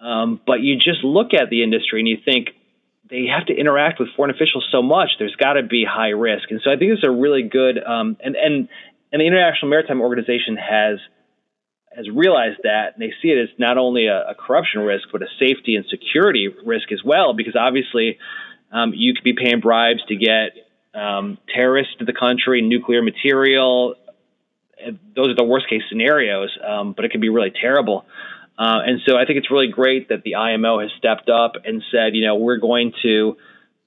Um, 0.00 0.40
but 0.46 0.60
you 0.60 0.76
just 0.76 1.02
look 1.04 1.34
at 1.34 1.48
the 1.50 1.62
industry 1.62 2.00
and 2.00 2.08
you 2.08 2.18
think, 2.24 2.48
they 3.12 3.26
have 3.26 3.44
to 3.46 3.54
interact 3.54 4.00
with 4.00 4.08
foreign 4.16 4.30
officials 4.30 4.66
so 4.72 4.80
much. 4.80 5.10
There's 5.18 5.36
got 5.36 5.52
to 5.52 5.62
be 5.62 5.84
high 5.84 6.16
risk, 6.16 6.50
and 6.50 6.62
so 6.64 6.72
I 6.72 6.76
think 6.76 6.92
it's 6.92 7.04
a 7.04 7.10
really 7.10 7.42
good 7.42 7.76
um, 7.76 8.16
and 8.24 8.34
and 8.34 8.68
and 9.12 9.20
the 9.20 9.26
International 9.26 9.68
Maritime 9.68 10.00
Organization 10.00 10.56
has 10.56 10.98
has 11.94 12.08
realized 12.08 12.60
that, 12.64 12.94
and 12.94 13.02
they 13.02 13.12
see 13.20 13.28
it 13.28 13.38
as 13.38 13.48
not 13.58 13.76
only 13.76 14.06
a, 14.06 14.30
a 14.30 14.34
corruption 14.34 14.80
risk 14.80 15.08
but 15.12 15.20
a 15.20 15.26
safety 15.38 15.76
and 15.76 15.84
security 15.90 16.48
risk 16.64 16.90
as 16.90 17.04
well, 17.04 17.34
because 17.34 17.54
obviously 17.54 18.18
um, 18.72 18.94
you 18.96 19.12
could 19.12 19.24
be 19.24 19.34
paying 19.34 19.60
bribes 19.60 20.00
to 20.08 20.16
get 20.16 20.56
um, 20.94 21.36
terrorists 21.54 21.92
to 21.98 22.06
the 22.06 22.14
country, 22.14 22.62
nuclear 22.62 23.02
material. 23.02 23.94
Those 25.14 25.28
are 25.28 25.36
the 25.36 25.44
worst 25.44 25.68
case 25.68 25.82
scenarios, 25.90 26.50
um, 26.66 26.94
but 26.94 27.04
it 27.04 27.10
can 27.10 27.20
be 27.20 27.28
really 27.28 27.52
terrible. 27.52 28.06
Uh, 28.58 28.80
and 28.86 29.00
so 29.06 29.16
I 29.16 29.24
think 29.24 29.38
it's 29.38 29.50
really 29.50 29.68
great 29.68 30.08
that 30.10 30.22
the 30.24 30.36
IMO 30.36 30.80
has 30.80 30.90
stepped 30.98 31.28
up 31.28 31.52
and 31.64 31.82
said, 31.90 32.14
you 32.14 32.26
know, 32.26 32.36
we're 32.36 32.58
going 32.58 32.92
to 33.02 33.36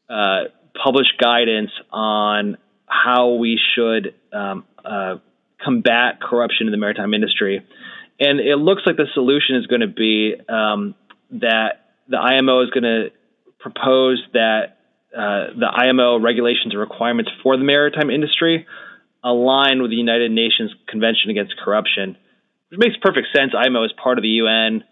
uh, 0.10 0.43
publish 0.84 1.07
guidance 1.19 1.72
on 1.91 2.57
how 2.88 3.34
we 3.36 3.60
should 3.75 4.13
um, 4.34 4.65
uh, 4.84 5.15
combat 5.63 6.19
corruption 6.22 6.67
in 6.67 6.72
the 6.72 6.77
maritime 6.77 7.13
industry. 7.13 7.65
And 8.19 8.39
it 8.39 8.57
looks 8.57 8.84
like 8.86 8.98
the 8.98 9.07
solution 9.13 9.57
is 9.57 9.67
going 9.67 9.81
to 9.81 9.88
be 9.88 10.36
um, 10.50 10.95
that 11.31 11.91
the 12.07 12.17
IMO 12.17 12.63
is 12.63 12.69
going 12.69 12.84
to 12.84 13.10
propose 13.60 14.22
that 14.34 14.77
uh, 15.15 15.53
the 15.57 15.67
IMO 15.67 16.19
regulations 16.19 16.74
and 16.74 16.79
requirements 16.79 17.31
for 17.41 17.57
the 17.57 17.63
maritime 17.63 18.10
industry 18.10 18.65
align 19.24 19.81
with 19.81 19.89
the 19.89 19.98
United 19.98 20.31
Nations 20.31 20.74
Convention 20.88 21.31
Against 21.31 21.55
Corruption 21.57 22.15
it 22.72 22.79
makes 22.79 22.95
perfect 23.01 23.27
sense. 23.36 23.53
IMO 23.55 23.84
is 23.84 23.93
part 24.01 24.17
of 24.17 24.22
the 24.22 24.29
UN. 24.29 24.84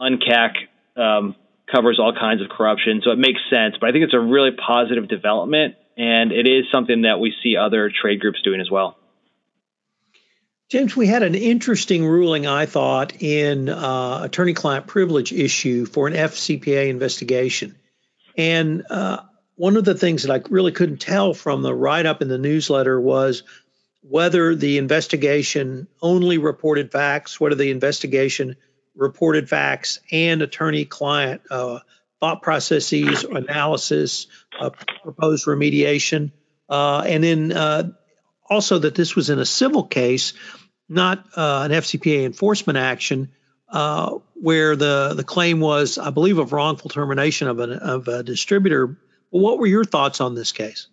UNCAC 0.00 0.52
um, 0.96 1.36
covers 1.72 1.98
all 1.98 2.12
kinds 2.12 2.42
of 2.42 2.48
corruption, 2.48 3.00
so 3.04 3.10
it 3.10 3.18
makes 3.18 3.40
sense. 3.50 3.76
But 3.80 3.88
I 3.88 3.92
think 3.92 4.04
it's 4.04 4.14
a 4.14 4.20
really 4.20 4.50
positive 4.52 5.08
development, 5.08 5.76
and 5.96 6.32
it 6.32 6.46
is 6.46 6.64
something 6.72 7.02
that 7.02 7.20
we 7.20 7.34
see 7.42 7.56
other 7.56 7.90
trade 7.90 8.20
groups 8.20 8.42
doing 8.42 8.60
as 8.60 8.70
well. 8.70 8.96
James, 10.70 10.96
we 10.96 11.06
had 11.06 11.22
an 11.22 11.34
interesting 11.34 12.04
ruling, 12.06 12.46
I 12.46 12.66
thought, 12.66 13.22
in 13.22 13.68
uh, 13.68 14.20
attorney-client 14.22 14.86
privilege 14.86 15.32
issue 15.32 15.84
for 15.84 16.08
an 16.08 16.14
FCPA 16.14 16.88
investigation, 16.88 17.76
and 18.36 18.82
uh, 18.90 19.18
one 19.56 19.76
of 19.76 19.84
the 19.84 19.94
things 19.94 20.24
that 20.24 20.32
I 20.32 20.42
really 20.50 20.72
couldn't 20.72 21.00
tell 21.00 21.34
from 21.34 21.62
the 21.62 21.74
write-up 21.74 22.22
in 22.22 22.28
the 22.28 22.38
newsletter 22.38 23.00
was 23.00 23.44
whether 24.08 24.54
the 24.54 24.78
investigation 24.78 25.88
only 26.02 26.38
reported 26.38 26.92
facts, 26.92 27.40
whether 27.40 27.54
the 27.54 27.70
investigation 27.70 28.56
reported 28.94 29.48
facts 29.48 29.98
and 30.12 30.42
attorney 30.42 30.84
client 30.84 31.40
uh, 31.50 31.78
thought 32.20 32.42
processes, 32.42 33.24
analysis, 33.24 34.26
uh, 34.60 34.70
proposed 35.02 35.46
remediation, 35.46 36.32
uh, 36.68 37.02
and 37.06 37.24
then 37.24 37.52
uh, 37.52 37.90
also 38.48 38.78
that 38.78 38.94
this 38.94 39.16
was 39.16 39.30
in 39.30 39.38
a 39.38 39.46
civil 39.46 39.84
case, 39.84 40.34
not 40.88 41.24
uh, 41.36 41.62
an 41.62 41.70
FCPA 41.70 42.24
enforcement 42.24 42.78
action. 42.78 43.30
Uh, 43.66 44.18
where 44.34 44.76
the, 44.76 45.14
the 45.16 45.24
claim 45.24 45.58
was, 45.58 45.98
I 45.98 46.10
believe, 46.10 46.38
of 46.38 46.52
wrongful 46.52 46.90
termination 46.90 47.48
of, 47.48 47.58
an, 47.58 47.72
of 47.72 48.06
a 48.06 48.22
distributor. 48.22 48.96
what 49.30 49.58
were 49.58 49.66
your 49.66 49.84
thoughts 49.84 50.20
on 50.20 50.34
this 50.34 50.52
case? 50.52 50.86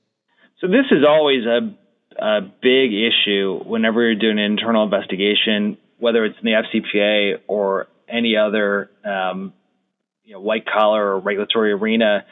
So 0.59 0.67
this 0.67 0.85
is 0.89 1.05
always 1.07 1.45
a 1.45 1.75
a 2.21 2.41
big 2.41 2.93
issue 2.93 3.59
whenever 3.65 4.03
you're 4.03 4.15
doing 4.15 4.37
an 4.37 4.45
internal 4.45 4.83
investigation, 4.83 5.77
whether 5.97 6.23
it's 6.23 6.37
in 6.37 6.45
the 6.45 6.51
FCPA 6.51 7.39
or 7.47 7.87
any 8.07 8.37
other 8.37 8.91
um, 9.03 9.53
you 10.23 10.33
know, 10.33 10.39
white 10.39 10.65
collar 10.67 11.15
or 11.15 11.19
regulatory 11.19 11.71
arena, 11.71 12.23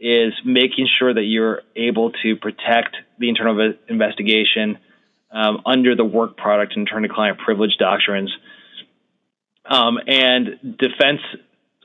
is 0.00 0.32
making 0.46 0.88
sure 0.98 1.12
that 1.12 1.24
you're 1.24 1.60
able 1.76 2.10
to 2.22 2.36
protect 2.36 2.96
the 3.18 3.28
internal 3.28 3.74
investigation 3.88 4.78
um, 5.30 5.60
under 5.66 5.94
the 5.94 6.04
work 6.04 6.36
product 6.36 6.74
and 6.74 6.88
attorney-client 6.88 7.38
privilege 7.38 7.76
doctrines. 7.78 8.32
Um, 9.66 9.98
and 10.06 10.78
defense 10.78 11.20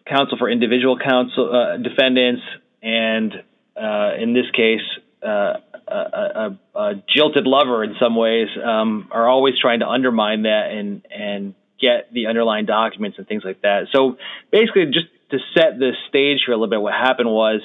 counsel 0.08 0.38
for 0.38 0.50
individual 0.50 0.98
counsel 0.98 1.54
uh, 1.54 1.78
defendants, 1.78 2.42
and 2.82 3.34
uh, 3.76 4.16
in 4.20 4.34
this 4.34 4.50
case, 4.56 4.82
uh, 5.22 5.54
a, 5.96 6.60
a, 6.76 7.04
jilted 7.16 7.46
lover 7.46 7.84
in 7.84 7.96
some 8.00 8.16
ways 8.16 8.48
um, 8.64 9.08
are 9.12 9.28
always 9.28 9.56
trying 9.60 9.80
to 9.80 9.88
undermine 9.88 10.44
that 10.44 10.72
and 10.72 11.06
and 11.10 11.56
get 11.80 12.14
the 12.14 12.28
underlying 12.28 12.66
documents 12.66 13.18
and 13.18 13.28
things 13.28 13.44
like 13.46 13.62
that. 13.62 13.88
So 13.94 14.18
basically, 14.52 14.86
just 14.88 15.08
to 15.32 15.38
set 15.54 15.80
the 15.80 15.92
stage 16.10 16.40
here 16.46 16.54
a 16.54 16.58
little 16.58 16.70
bit, 16.70 16.82
what 16.82 16.94
happened 16.94 17.30
was 17.30 17.62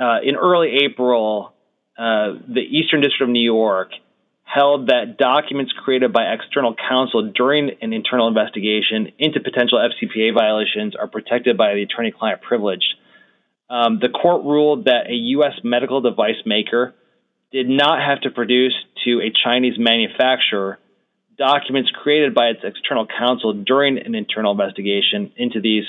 uh, 0.00 0.18
in 0.24 0.36
early 0.36 0.78
April, 0.84 1.52
uh, 1.98 2.34
the 2.48 2.60
Eastern 2.60 3.00
District 3.00 3.22
of 3.22 3.28
New 3.28 3.44
York 3.44 3.90
held 4.44 4.88
that 4.88 5.16
documents 5.18 5.72
created 5.72 6.12
by 6.12 6.32
external 6.32 6.74
counsel 6.88 7.32
during 7.34 7.70
an 7.80 7.92
internal 7.92 8.28
investigation 8.28 9.12
into 9.18 9.40
potential 9.40 9.78
FCPA 9.78 10.34
violations 10.34 10.94
are 10.94 11.08
protected 11.08 11.56
by 11.56 11.74
the 11.74 11.82
attorney-client 11.82 12.42
privilege. 12.42 12.84
Um, 13.68 13.98
the 14.00 14.10
court 14.10 14.44
ruled 14.44 14.84
that 14.84 15.08
a 15.08 15.14
U.S. 15.14 15.54
medical 15.64 16.00
device 16.00 16.40
maker 16.44 16.94
did 17.54 17.68
not 17.68 18.02
have 18.02 18.20
to 18.22 18.30
produce 18.30 18.74
to 19.04 19.20
a 19.20 19.30
Chinese 19.30 19.78
manufacturer 19.78 20.76
documents 21.38 21.88
created 22.02 22.34
by 22.34 22.46
its 22.46 22.60
external 22.64 23.06
counsel 23.06 23.52
during 23.52 23.96
an 23.96 24.16
internal 24.16 24.50
investigation 24.50 25.32
into 25.36 25.60
these 25.60 25.84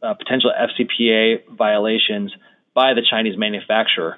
uh, 0.00 0.14
potential 0.14 0.52
FCPA 0.54 1.42
violations 1.56 2.32
by 2.72 2.94
the 2.94 3.02
Chinese 3.02 3.36
manufacturer. 3.36 4.16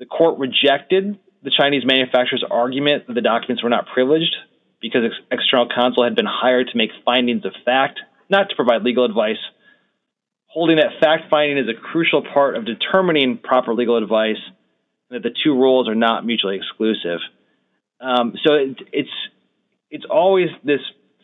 The 0.00 0.06
court 0.06 0.40
rejected 0.40 1.16
the 1.44 1.52
Chinese 1.56 1.84
manufacturer's 1.86 2.44
argument 2.50 3.06
that 3.06 3.14
the 3.14 3.20
documents 3.20 3.62
were 3.62 3.70
not 3.70 3.86
privileged 3.86 4.34
because 4.82 5.02
ex- 5.04 5.40
external 5.40 5.68
counsel 5.72 6.02
had 6.02 6.16
been 6.16 6.26
hired 6.26 6.66
to 6.72 6.76
make 6.76 6.90
findings 7.04 7.44
of 7.44 7.52
fact, 7.64 8.00
not 8.28 8.50
to 8.50 8.56
provide 8.56 8.82
legal 8.82 9.04
advice. 9.04 9.38
Holding 10.46 10.78
that 10.78 10.98
fact 11.00 11.30
finding 11.30 11.58
is 11.58 11.68
a 11.68 11.80
crucial 11.80 12.22
part 12.34 12.56
of 12.56 12.66
determining 12.66 13.38
proper 13.38 13.74
legal 13.74 13.96
advice 13.96 14.42
that 15.10 15.22
the 15.22 15.30
two 15.44 15.54
roles 15.54 15.88
are 15.88 15.94
not 15.94 16.24
mutually 16.24 16.56
exclusive. 16.56 17.20
Um, 18.00 18.34
so 18.44 18.54
it, 18.54 18.76
it's 18.92 19.10
it's 19.90 20.04
always 20.10 20.48
this 20.64 20.80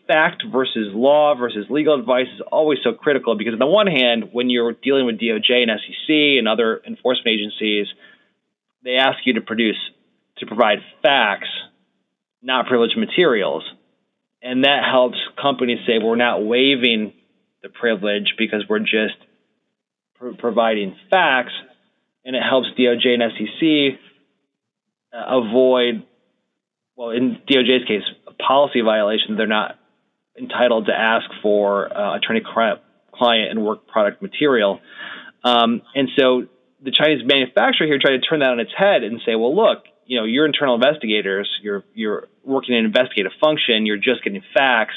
fact 0.07 0.43
versus 0.51 0.89
law 0.93 1.35
versus 1.35 1.67
legal 1.71 1.99
advice 1.99 2.27
is 2.35 2.41
always 2.51 2.79
so 2.83 2.93
critical 2.93 3.37
because 3.37 3.53
on 3.53 3.59
the 3.59 3.67
one 3.67 3.87
hand, 3.87 4.31
when 4.33 4.51
you're 4.51 4.73
dealing 4.73 5.07
with 5.07 5.19
DOJ 5.19 5.62
and 5.62 5.71
SEC 5.71 6.09
and 6.39 6.49
other 6.49 6.81
enforcement 6.87 7.29
agencies, 7.29 7.87
they 8.85 8.97
ask 8.97 9.19
you 9.25 9.35
to 9.35 9.41
produce 9.41 9.79
to 10.39 10.47
provide 10.47 10.79
facts, 11.03 11.49
not 12.43 12.67
privileged 12.67 12.97
materials. 12.97 13.65
And 14.43 14.65
that 14.65 14.83
helps 14.91 15.19
companies 15.41 15.79
say 15.87 15.99
we're 16.03 16.17
not 16.17 16.45
waiving 16.45 17.12
the 17.62 17.69
privilege 17.69 18.35
because 18.37 18.65
we're 18.69 18.81
just 18.81 19.17
pr- 20.17 20.33
providing 20.37 20.97
facts, 21.11 21.53
and 22.25 22.37
it 22.37 22.43
helps 22.43 22.69
DOJ 22.79 23.09
and 23.09 23.23
SEC 23.33 24.00
uh, 25.12 25.38
avoid, 25.41 26.05
well, 26.97 27.11
in 27.11 27.38
DOJ's 27.49 27.87
case, 27.87 28.02
a 28.26 28.33
policy 28.33 28.81
violation. 28.81 29.37
They're 29.37 29.47
not 29.47 29.79
entitled 30.38 30.87
to 30.87 30.93
ask 30.93 31.26
for 31.43 31.95
uh, 31.97 32.17
attorney 32.17 32.43
client 32.43 33.50
and 33.50 33.64
work 33.64 33.87
product 33.87 34.23
material. 34.23 34.81
Um, 35.45 35.83
and 35.95 36.09
so 36.17 36.47
the 36.83 36.93
Chinese 36.93 37.23
manufacturer 37.25 37.87
here 37.87 37.99
tried 38.00 38.17
to 38.17 38.21
turn 38.21 38.41
that 38.41 38.50
on 38.50 38.61
its 38.61 38.73
head 38.76 39.02
and 39.02 39.21
say, 39.26 39.35
well, 39.35 39.55
look, 39.55 39.85
you 40.07 40.19
know, 40.19 40.25
you're 40.25 40.47
internal 40.47 40.75
investigators, 40.75 41.49
you're 41.62 41.85
you're 41.95 42.29
working 42.45 42.75
in 42.75 42.81
an 42.81 42.87
investigative 42.87 43.33
function, 43.41 43.87
you're 43.87 43.99
just 43.99 44.25
getting 44.25 44.43
facts, 44.55 44.95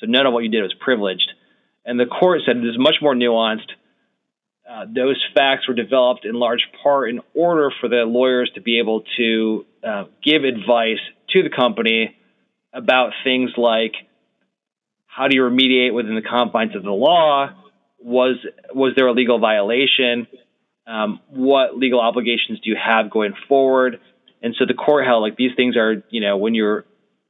so 0.00 0.06
none 0.06 0.26
of 0.26 0.32
what 0.32 0.42
you 0.42 0.50
did 0.50 0.62
was 0.62 0.74
privileged. 0.78 1.30
And 1.84 1.98
the 1.98 2.06
court 2.06 2.40
said 2.44 2.56
it 2.56 2.64
is 2.64 2.78
much 2.78 2.96
more 3.00 3.14
nuanced. 3.14 3.70
Uh, 4.70 4.84
those 4.94 5.20
facts 5.34 5.66
were 5.66 5.74
developed 5.74 6.24
in 6.24 6.34
large 6.34 6.62
part 6.80 7.10
in 7.10 7.20
order 7.34 7.70
for 7.80 7.88
the 7.88 8.04
lawyers 8.06 8.50
to 8.54 8.60
be 8.60 8.78
able 8.78 9.02
to 9.16 9.66
uh, 9.82 10.04
give 10.22 10.44
advice 10.44 11.00
to 11.30 11.42
the 11.42 11.50
company 11.50 12.16
about 12.72 13.10
things 13.24 13.50
like 13.56 13.94
how 15.06 15.26
do 15.26 15.34
you 15.34 15.42
remediate 15.42 15.92
within 15.92 16.14
the 16.14 16.22
confines 16.22 16.76
of 16.76 16.84
the 16.84 16.92
law? 16.92 17.48
Was 17.98 18.36
was 18.72 18.92
there 18.96 19.08
a 19.08 19.12
legal 19.12 19.40
violation? 19.40 20.28
Um, 20.86 21.18
what 21.28 21.76
legal 21.76 22.00
obligations 22.00 22.60
do 22.60 22.70
you 22.70 22.76
have 22.76 23.10
going 23.10 23.34
forward? 23.48 24.00
And 24.40 24.54
so 24.56 24.66
the 24.66 24.74
court 24.74 25.04
held 25.04 25.22
like 25.22 25.36
these 25.36 25.50
things 25.56 25.76
are, 25.76 26.04
you 26.10 26.20
know, 26.20 26.36
when 26.36 26.54
you're 26.54 26.84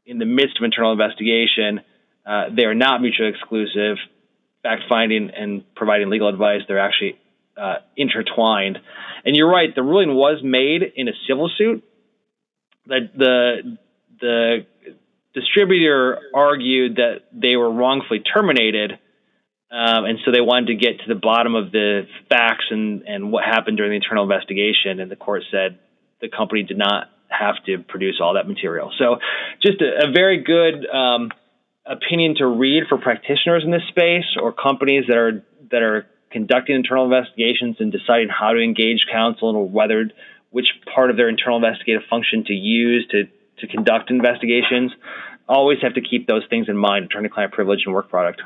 in 0.04 0.18
the 0.18 0.26
midst 0.26 0.58
of 0.58 0.64
internal 0.64 0.92
investigation, 0.92 1.80
uh, 2.26 2.44
they 2.54 2.64
are 2.64 2.74
not 2.74 3.00
mutually 3.00 3.30
exclusive. 3.30 3.96
Fact 4.62 4.82
finding 4.90 5.30
and 5.30 5.64
providing 5.74 6.10
legal 6.10 6.28
advice, 6.28 6.60
they're 6.68 6.78
actually 6.78 7.18
uh, 7.56 7.76
intertwined. 7.96 8.78
And 9.24 9.36
you're 9.36 9.50
right, 9.50 9.74
the 9.74 9.82
ruling 9.82 10.14
was 10.14 10.40
made 10.42 10.82
in 10.96 11.08
a 11.08 11.12
civil 11.28 11.50
suit. 11.56 11.84
That 12.86 13.10
the 13.16 13.78
the 14.20 14.66
distributor 15.34 16.18
argued 16.34 16.96
that 16.96 17.22
they 17.32 17.56
were 17.56 17.70
wrongfully 17.70 18.20
terminated, 18.20 18.92
um, 19.70 20.04
and 20.04 20.18
so 20.24 20.32
they 20.32 20.40
wanted 20.40 20.68
to 20.68 20.74
get 20.74 21.00
to 21.00 21.14
the 21.14 21.20
bottom 21.20 21.54
of 21.54 21.70
the 21.70 22.06
facts 22.28 22.64
and, 22.70 23.02
and 23.02 23.30
what 23.30 23.44
happened 23.44 23.76
during 23.76 23.90
the 23.90 23.96
internal 23.96 24.24
investigation. 24.24 24.98
And 24.98 25.10
the 25.10 25.16
court 25.16 25.42
said 25.50 25.78
the 26.20 26.28
company 26.28 26.62
did 26.62 26.78
not 26.78 27.08
have 27.28 27.62
to 27.66 27.78
produce 27.78 28.20
all 28.20 28.34
that 28.34 28.48
material. 28.48 28.92
So, 28.98 29.18
just 29.62 29.80
a, 29.80 30.08
a 30.08 30.12
very 30.12 30.42
good 30.42 30.86
um, 30.90 31.30
opinion 31.86 32.34
to 32.38 32.46
read 32.46 32.84
for 32.88 32.98
practitioners 32.98 33.62
in 33.64 33.70
this 33.70 33.86
space 33.88 34.36
or 34.40 34.52
companies 34.52 35.04
that 35.08 35.16
are 35.16 35.44
that 35.70 35.82
are 35.82 36.06
conducting 36.30 36.76
internal 36.76 37.04
investigations 37.04 37.76
and 37.80 37.92
deciding 37.92 38.28
how 38.28 38.52
to 38.52 38.60
engage 38.60 39.06
counsel 39.10 39.50
and 39.50 39.72
whether 39.72 40.10
which 40.50 40.66
part 40.92 41.10
of 41.10 41.16
their 41.16 41.28
internal 41.28 41.56
investigative 41.56 42.02
function 42.08 42.44
to 42.44 42.52
use 42.52 43.06
to 43.10 43.24
to 43.58 43.66
conduct 43.66 44.10
investigations, 44.10 44.90
always 45.48 45.78
have 45.82 45.94
to 45.94 46.00
keep 46.00 46.26
those 46.26 46.42
things 46.48 46.68
in 46.68 46.76
mind, 46.76 47.04
attorney-client 47.04 47.52
privilege 47.52 47.82
and 47.84 47.94
work 47.94 48.08
product. 48.08 48.40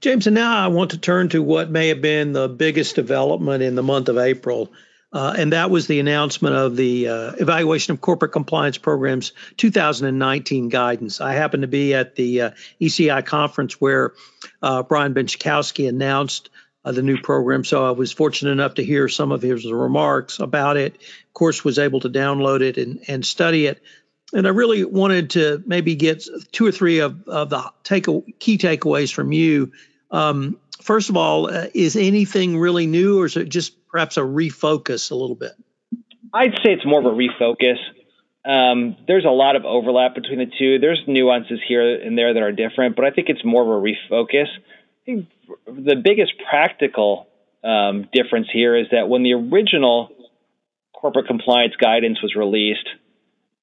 James, 0.00 0.26
and 0.26 0.34
now 0.34 0.64
I 0.64 0.68
want 0.68 0.92
to 0.92 0.98
turn 0.98 1.28
to 1.30 1.42
what 1.42 1.70
may 1.70 1.88
have 1.88 2.00
been 2.00 2.32
the 2.32 2.48
biggest 2.48 2.94
development 2.94 3.62
in 3.62 3.74
the 3.74 3.82
month 3.82 4.08
of 4.08 4.18
April, 4.18 4.72
uh, 5.14 5.32
and 5.38 5.52
that 5.52 5.70
was 5.70 5.86
the 5.86 6.00
announcement 6.00 6.56
of 6.56 6.74
the 6.74 7.08
uh, 7.08 7.32
Evaluation 7.38 7.92
of 7.92 8.00
Corporate 8.00 8.32
Compliance 8.32 8.78
Programs 8.78 9.32
2019 9.56 10.68
guidance. 10.68 11.20
I 11.20 11.34
happened 11.34 11.62
to 11.62 11.68
be 11.68 11.94
at 11.94 12.16
the 12.16 12.40
uh, 12.40 12.50
ECI 12.80 13.24
conference 13.24 13.80
where 13.80 14.12
uh, 14.60 14.82
Brian 14.82 15.14
Benczkowski 15.14 15.88
announced 15.88 16.50
uh, 16.84 16.90
the 16.90 17.02
new 17.02 17.16
program. 17.16 17.62
So 17.62 17.86
I 17.86 17.92
was 17.92 18.10
fortunate 18.10 18.50
enough 18.50 18.74
to 18.74 18.84
hear 18.84 19.08
some 19.08 19.30
of 19.30 19.40
his 19.40 19.70
remarks 19.70 20.40
about 20.40 20.76
it. 20.76 20.94
Of 20.96 21.32
course, 21.32 21.64
was 21.64 21.78
able 21.78 22.00
to 22.00 22.10
download 22.10 22.60
it 22.60 22.76
and, 22.76 22.98
and 23.06 23.24
study 23.24 23.66
it. 23.66 23.80
And 24.32 24.48
I 24.48 24.50
really 24.50 24.84
wanted 24.84 25.30
to 25.30 25.62
maybe 25.64 25.94
get 25.94 26.26
two 26.50 26.66
or 26.66 26.72
three 26.72 26.98
of, 26.98 27.28
of 27.28 27.50
the 27.50 27.62
take, 27.84 28.06
key 28.40 28.58
takeaways 28.58 29.14
from 29.14 29.30
you. 29.30 29.70
Um, 30.10 30.58
first 30.84 31.08
of 31.08 31.16
all, 31.16 31.52
uh, 31.52 31.66
is 31.74 31.96
anything 31.96 32.58
really 32.58 32.86
new 32.86 33.20
or 33.20 33.26
is 33.26 33.36
it 33.36 33.48
just 33.48 33.86
perhaps 33.88 34.16
a 34.16 34.20
refocus 34.20 35.10
a 35.10 35.14
little 35.14 35.34
bit? 35.34 35.52
I'd 36.32 36.52
say 36.62 36.72
it's 36.72 36.86
more 36.86 37.00
of 37.00 37.06
a 37.06 37.16
refocus. 37.16 37.78
Um, 38.44 38.96
there's 39.08 39.24
a 39.24 39.30
lot 39.30 39.56
of 39.56 39.64
overlap 39.64 40.14
between 40.14 40.38
the 40.38 40.50
two. 40.58 40.78
There's 40.78 41.02
nuances 41.06 41.60
here 41.66 42.00
and 42.00 42.16
there 42.18 42.34
that 42.34 42.42
are 42.42 42.52
different, 42.52 42.94
but 42.96 43.04
I 43.04 43.10
think 43.10 43.28
it's 43.30 43.44
more 43.44 43.62
of 43.62 43.68
a 43.68 43.80
refocus. 43.80 44.48
I 44.48 45.04
think 45.06 45.28
the 45.66 45.96
biggest 45.96 46.34
practical 46.50 47.28
um, 47.62 48.08
difference 48.12 48.48
here 48.52 48.76
is 48.76 48.88
that 48.92 49.08
when 49.08 49.22
the 49.22 49.32
original 49.32 50.10
corporate 50.92 51.26
compliance 51.26 51.74
guidance 51.76 52.22
was 52.22 52.34
released, 52.34 52.86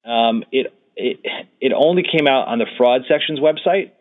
um, 0.04 0.44
it, 0.50 0.72
it 0.96 1.20
it 1.60 1.72
only 1.72 2.02
came 2.02 2.26
out 2.26 2.48
on 2.48 2.58
the 2.58 2.66
fraud 2.76 3.02
section's 3.08 3.38
website. 3.38 3.92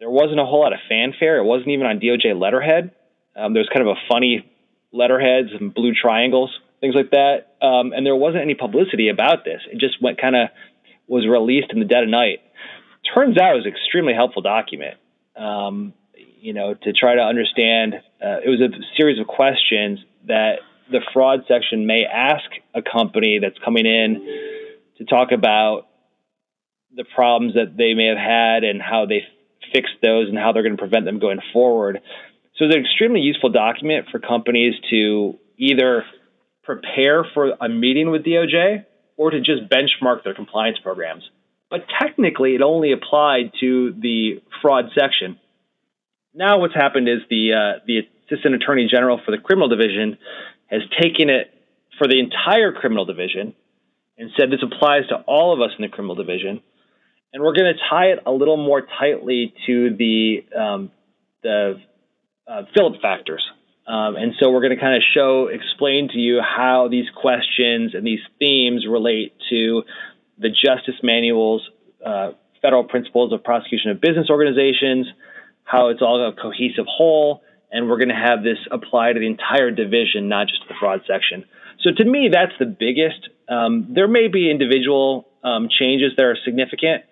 There 0.00 0.10
wasn't 0.10 0.40
a 0.40 0.44
whole 0.44 0.60
lot 0.60 0.72
of 0.72 0.80
fanfare. 0.88 1.38
It 1.38 1.44
wasn't 1.44 1.68
even 1.68 1.86
on 1.86 2.00
DOJ 2.00 2.38
letterhead. 2.38 2.92
Um, 3.36 3.52
there 3.52 3.60
was 3.60 3.68
kind 3.72 3.86
of 3.86 3.96
a 3.96 4.00
funny 4.10 4.50
letterheads 4.92 5.50
and 5.52 5.72
blue 5.72 5.92
triangles, 5.94 6.50
things 6.80 6.94
like 6.94 7.10
that. 7.10 7.54
Um, 7.62 7.92
and 7.92 8.04
there 8.04 8.16
wasn't 8.16 8.42
any 8.42 8.54
publicity 8.54 9.08
about 9.08 9.44
this. 9.44 9.60
It 9.70 9.78
just 9.78 10.02
went 10.02 10.20
kind 10.20 10.34
of 10.34 10.48
was 11.06 11.26
released 11.26 11.68
in 11.72 11.80
the 11.80 11.84
dead 11.84 12.04
of 12.04 12.08
night. 12.08 12.40
Turns 13.14 13.36
out 13.38 13.52
it 13.52 13.56
was 13.56 13.66
an 13.66 13.72
extremely 13.72 14.14
helpful 14.14 14.42
document. 14.42 14.96
Um, 15.36 15.92
you 16.14 16.54
know, 16.54 16.74
to 16.74 16.92
try 16.92 17.14
to 17.14 17.20
understand. 17.20 17.94
Uh, 17.94 18.40
it 18.44 18.48
was 18.48 18.60
a 18.60 18.70
series 18.96 19.20
of 19.20 19.26
questions 19.26 20.00
that 20.26 20.60
the 20.90 21.00
fraud 21.12 21.44
section 21.46 21.86
may 21.86 22.04
ask 22.04 22.44
a 22.74 22.82
company 22.82 23.38
that's 23.40 23.58
coming 23.64 23.86
in 23.86 24.26
to 24.98 25.04
talk 25.04 25.32
about 25.32 25.86
the 26.94 27.04
problems 27.14 27.54
that 27.54 27.76
they 27.76 27.94
may 27.94 28.06
have 28.06 28.18
had 28.18 28.64
and 28.64 28.82
how 28.82 29.06
they 29.06 29.22
fixed 29.72 29.94
those 30.02 30.28
and 30.28 30.38
how 30.38 30.52
they're 30.52 30.62
going 30.62 30.76
to 30.76 30.80
prevent 30.80 31.04
them 31.04 31.18
going 31.18 31.40
forward. 31.52 32.00
So 32.56 32.66
it's 32.66 32.74
an 32.74 32.82
extremely 32.82 33.20
useful 33.20 33.50
document 33.50 34.06
for 34.10 34.18
companies 34.18 34.74
to 34.90 35.38
either 35.56 36.04
prepare 36.62 37.24
for 37.34 37.52
a 37.60 37.68
meeting 37.68 38.10
with 38.10 38.24
DOJ 38.24 38.84
or 39.16 39.30
to 39.30 39.38
just 39.40 39.68
benchmark 39.70 40.24
their 40.24 40.34
compliance 40.34 40.78
programs. 40.82 41.22
But 41.70 41.86
technically, 42.00 42.54
it 42.54 42.62
only 42.62 42.92
applied 42.92 43.52
to 43.60 43.92
the 43.92 44.42
fraud 44.60 44.86
section. 44.98 45.38
Now, 46.34 46.58
what's 46.58 46.74
happened 46.74 47.08
is 47.08 47.18
the 47.28 47.52
uh, 47.52 47.84
the 47.86 48.00
assistant 48.26 48.54
attorney 48.54 48.88
general 48.90 49.20
for 49.24 49.30
the 49.30 49.38
criminal 49.38 49.68
division 49.68 50.18
has 50.66 50.82
taken 51.00 51.28
it 51.30 51.52
for 51.98 52.06
the 52.06 52.18
entire 52.18 52.72
criminal 52.72 53.04
division 53.04 53.54
and 54.16 54.30
said 54.38 54.50
this 54.50 54.62
applies 54.62 55.06
to 55.08 55.16
all 55.26 55.52
of 55.52 55.60
us 55.60 55.70
in 55.78 55.82
the 55.82 55.88
criminal 55.88 56.14
division, 56.14 56.62
and 57.32 57.42
we're 57.42 57.54
going 57.54 57.72
to 57.72 57.80
tie 57.88 58.06
it 58.06 58.20
a 58.26 58.32
little 58.32 58.56
more 58.56 58.82
tightly 58.98 59.54
to 59.66 59.96
the 59.96 60.44
um, 60.58 60.90
the 61.42 61.80
uh, 62.46 62.62
Filip 62.74 63.00
factors. 63.00 63.42
Um, 63.86 64.14
and 64.16 64.34
so 64.38 64.50
we're 64.50 64.60
going 64.60 64.74
to 64.74 64.80
kind 64.80 64.96
of 64.96 65.02
show, 65.14 65.48
explain 65.48 66.08
to 66.12 66.18
you 66.18 66.40
how 66.40 66.88
these 66.88 67.06
questions 67.10 67.94
and 67.94 68.06
these 68.06 68.20
themes 68.38 68.86
relate 68.88 69.34
to 69.50 69.82
the 70.38 70.48
Justice 70.48 70.94
Manual's 71.02 71.68
uh, 72.04 72.32
federal 72.62 72.84
principles 72.84 73.32
of 73.32 73.42
prosecution 73.42 73.90
of 73.90 74.00
business 74.00 74.28
organizations, 74.30 75.06
how 75.64 75.88
it's 75.88 76.02
all 76.02 76.28
a 76.28 76.32
cohesive 76.32 76.86
whole, 76.86 77.42
and 77.72 77.88
we're 77.88 77.96
going 77.96 78.10
to 78.10 78.14
have 78.14 78.42
this 78.42 78.58
apply 78.70 79.12
to 79.12 79.18
the 79.18 79.26
entire 79.26 79.70
division, 79.70 80.28
not 80.28 80.46
just 80.46 80.62
the 80.68 80.74
fraud 80.78 81.00
section. 81.06 81.44
So 81.80 81.90
to 81.90 82.04
me, 82.04 82.28
that's 82.32 82.52
the 82.58 82.66
biggest. 82.66 83.28
Um, 83.48 83.88
there 83.94 84.08
may 84.08 84.28
be 84.28 84.50
individual 84.50 85.28
um, 85.42 85.68
changes 85.68 86.12
that 86.16 86.24
are 86.24 86.36
significant, 86.44 87.04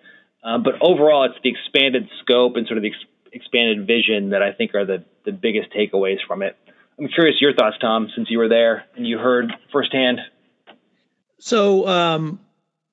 uh, 0.43 0.57
but 0.57 0.75
overall, 0.81 1.25
it's 1.25 1.35
the 1.43 1.49
expanded 1.49 2.09
scope 2.21 2.55
and 2.55 2.67
sort 2.67 2.77
of 2.77 2.83
the 2.83 2.89
ex- 2.89 3.05
expanded 3.33 3.85
vision 3.85 4.29
that 4.29 4.41
I 4.41 4.51
think 4.51 4.73
are 4.75 4.85
the, 4.85 5.03
the 5.25 5.31
biggest 5.31 5.71
takeaways 5.71 6.17
from 6.27 6.41
it. 6.41 6.57
I'm 6.97 7.07
curious 7.07 7.39
your 7.39 7.53
thoughts, 7.53 7.77
Tom, 7.79 8.09
since 8.15 8.29
you 8.29 8.39
were 8.39 8.49
there 8.49 8.85
and 8.95 9.07
you 9.07 9.17
heard 9.17 9.53
firsthand. 9.71 10.19
So, 11.39 11.87
um, 11.87 12.39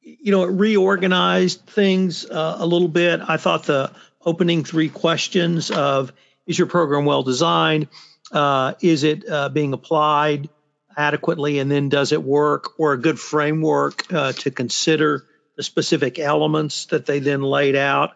you 0.00 0.30
know, 0.30 0.44
it 0.44 0.52
reorganized 0.52 1.66
things 1.66 2.24
uh, 2.24 2.56
a 2.58 2.66
little 2.66 2.88
bit. 2.88 3.20
I 3.26 3.36
thought 3.36 3.64
the 3.64 3.90
opening 4.24 4.64
three 4.64 4.88
questions 4.88 5.70
of 5.70 6.12
is 6.46 6.58
your 6.58 6.68
program 6.68 7.04
well 7.04 7.24
designed? 7.24 7.88
Uh, 8.30 8.74
is 8.80 9.02
it 9.02 9.28
uh, 9.28 9.48
being 9.48 9.72
applied 9.72 10.48
adequately? 10.96 11.58
And 11.58 11.70
then 11.70 11.88
does 11.88 12.12
it 12.12 12.22
work? 12.22 12.78
Or 12.78 12.92
a 12.92 12.98
good 12.98 13.18
framework 13.18 14.12
uh, 14.12 14.32
to 14.32 14.50
consider 14.52 15.24
the 15.56 15.62
specific 15.62 16.18
elements 16.18 16.86
that 16.86 17.06
they 17.06 17.18
then 17.18 17.42
laid 17.42 17.76
out. 17.76 18.12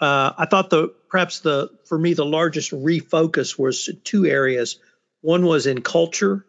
uh, 0.00 0.32
I 0.36 0.46
thought 0.46 0.70
the 0.70 0.94
perhaps 1.08 1.40
the 1.40 1.70
for 1.84 1.98
me 1.98 2.14
the 2.14 2.24
largest 2.24 2.72
refocus 2.72 3.58
was 3.58 3.90
two 4.04 4.26
areas. 4.26 4.78
One 5.20 5.44
was 5.44 5.66
in 5.66 5.82
culture. 5.82 6.46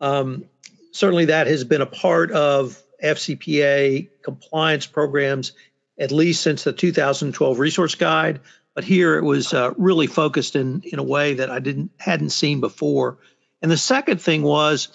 Um, 0.00 0.44
certainly, 0.92 1.26
that 1.26 1.46
has 1.46 1.64
been 1.64 1.80
a 1.80 1.86
part 1.86 2.30
of 2.30 2.80
FCPA 3.02 4.10
compliance 4.22 4.86
programs 4.86 5.52
at 5.98 6.12
least 6.12 6.42
since 6.42 6.64
the 6.64 6.72
2012 6.72 7.58
resource 7.58 7.94
guide. 7.94 8.40
But 8.74 8.84
here 8.84 9.18
it 9.18 9.24
was 9.24 9.52
uh, 9.52 9.72
really 9.76 10.06
focused 10.06 10.56
in 10.56 10.82
in 10.84 10.98
a 10.98 11.02
way 11.02 11.34
that 11.34 11.50
I 11.50 11.58
didn't 11.58 11.90
hadn't 11.98 12.30
seen 12.30 12.60
before. 12.60 13.18
And 13.62 13.70
the 13.70 13.76
second 13.76 14.20
thing 14.20 14.42
was 14.42 14.88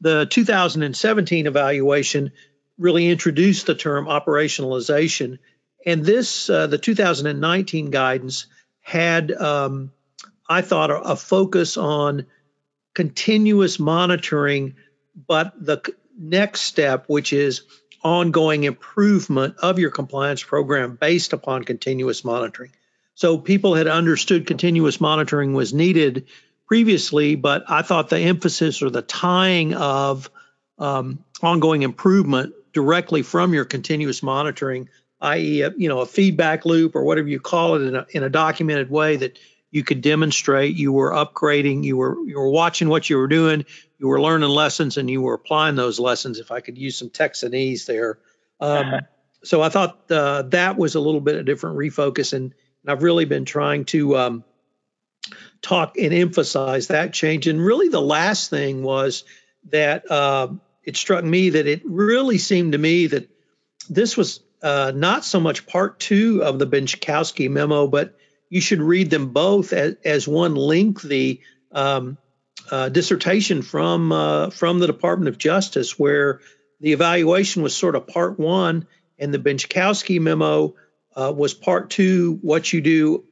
the 0.00 0.26
2017 0.26 1.46
evaluation 1.46 2.32
really 2.78 3.08
introduced 3.08 3.66
the 3.66 3.74
term 3.74 4.06
operationalization. 4.06 5.38
And 5.86 6.04
this, 6.04 6.48
uh, 6.48 6.66
the 6.66 6.78
2019 6.78 7.90
guidance 7.90 8.46
had, 8.80 9.32
um, 9.32 9.92
I 10.48 10.62
thought, 10.62 10.90
a, 10.90 11.00
a, 11.00 11.16
focus 11.16 11.76
on 11.76 12.26
continuous 12.94 13.78
monitoring, 13.78 14.76
but 15.26 15.52
the 15.58 15.82
next 16.18 16.62
step, 16.62 17.04
which 17.08 17.32
is 17.32 17.62
ongoing 18.02 18.64
improvement 18.64 19.56
of 19.58 19.78
your 19.78 19.90
compliance 19.90 20.42
program 20.42 20.96
based 21.00 21.32
upon 21.32 21.64
continuous 21.64 22.24
monitoring. 22.24 22.70
So 23.14 23.38
people 23.38 23.74
had 23.74 23.86
understood 23.86 24.46
continuous 24.46 25.00
monitoring 25.00 25.54
was 25.54 25.72
needed 25.72 26.26
previously, 26.66 27.36
but 27.36 27.64
I 27.68 27.82
thought 27.82 28.10
the 28.10 28.18
emphasis 28.18 28.82
or 28.82 28.90
the 28.90 29.02
tying 29.02 29.74
of 29.74 30.30
um, 30.78 31.24
ongoing 31.40 31.82
improvement 31.82 32.54
directly 32.74 33.22
from 33.22 33.54
your 33.54 33.64
continuous 33.64 34.22
monitoring, 34.22 34.90
i.e., 35.20 35.62
a, 35.62 35.72
you 35.76 35.88
know, 35.88 36.00
a 36.00 36.06
feedback 36.06 36.66
loop 36.66 36.94
or 36.94 37.04
whatever 37.04 37.28
you 37.28 37.40
call 37.40 37.76
it, 37.76 37.82
in 37.82 37.96
a, 37.96 38.06
in 38.10 38.22
a 38.22 38.28
documented 38.28 38.90
way 38.90 39.16
that 39.16 39.38
you 39.70 39.82
could 39.82 40.02
demonstrate 40.02 40.76
you 40.76 40.92
were 40.92 41.12
upgrading, 41.12 41.82
you 41.82 41.96
were 41.96 42.16
you 42.26 42.38
were 42.38 42.50
watching 42.50 42.88
what 42.88 43.08
you 43.08 43.16
were 43.16 43.26
doing, 43.26 43.64
you 43.98 44.06
were 44.06 44.20
learning 44.20 44.48
lessons, 44.48 44.98
and 44.98 45.10
you 45.10 45.22
were 45.22 45.34
applying 45.34 45.74
those 45.74 45.98
lessons. 45.98 46.38
If 46.38 46.52
I 46.52 46.60
could 46.60 46.76
use 46.76 46.98
some 46.98 47.10
Texanese 47.10 47.86
there, 47.86 48.18
um, 48.60 49.00
so 49.42 49.62
I 49.62 49.68
thought 49.70 50.10
uh, 50.10 50.42
that 50.42 50.76
was 50.76 50.94
a 50.94 51.00
little 51.00 51.20
bit 51.20 51.34
of 51.34 51.40
a 51.40 51.44
different 51.44 51.76
refocus, 51.76 52.32
and, 52.32 52.54
and 52.82 52.90
I've 52.90 53.02
really 53.02 53.24
been 53.24 53.44
trying 53.44 53.84
to 53.86 54.16
um, 54.16 54.44
talk 55.60 55.96
and 55.98 56.14
emphasize 56.14 56.88
that 56.88 57.12
change. 57.12 57.48
And 57.48 57.60
really, 57.60 57.88
the 57.88 58.00
last 58.00 58.50
thing 58.50 58.82
was 58.82 59.24
that 59.70 60.08
uh, 60.10 60.48
it 60.84 60.96
struck 60.96 61.24
me 61.24 61.50
that 61.50 61.66
it 61.66 61.82
really 61.84 62.38
seemed 62.38 62.72
to 62.72 62.78
me 62.78 63.06
that 63.08 63.28
this 63.88 64.16
was 64.16 64.40
uh, 64.62 64.92
not 64.94 65.24
so 65.24 65.40
much 65.40 65.66
part 65.66 65.98
two 65.98 66.42
of 66.42 66.58
the 66.58 66.66
Benczkowski 66.66 67.50
memo, 67.50 67.86
but 67.86 68.16
you 68.48 68.60
should 68.60 68.80
read 68.80 69.10
them 69.10 69.30
both 69.30 69.72
as, 69.72 69.96
as 70.04 70.28
one 70.28 70.54
lengthy 70.54 71.42
um, 71.72 72.16
uh, 72.70 72.88
dissertation 72.88 73.62
from 73.62 74.12
uh, 74.12 74.50
from 74.50 74.78
the 74.78 74.86
Department 74.86 75.28
of 75.28 75.38
Justice, 75.38 75.98
where 75.98 76.40
the 76.80 76.92
evaluation 76.92 77.62
was 77.62 77.76
sort 77.76 77.94
of 77.94 78.06
part 78.06 78.38
one, 78.38 78.86
and 79.18 79.34
the 79.34 79.38
Benczkowski 79.38 80.20
memo 80.20 80.74
uh, 81.14 81.32
was 81.36 81.52
part 81.52 81.90
two. 81.90 82.38
What 82.40 82.72
you 82.72 82.80
do 82.80 83.24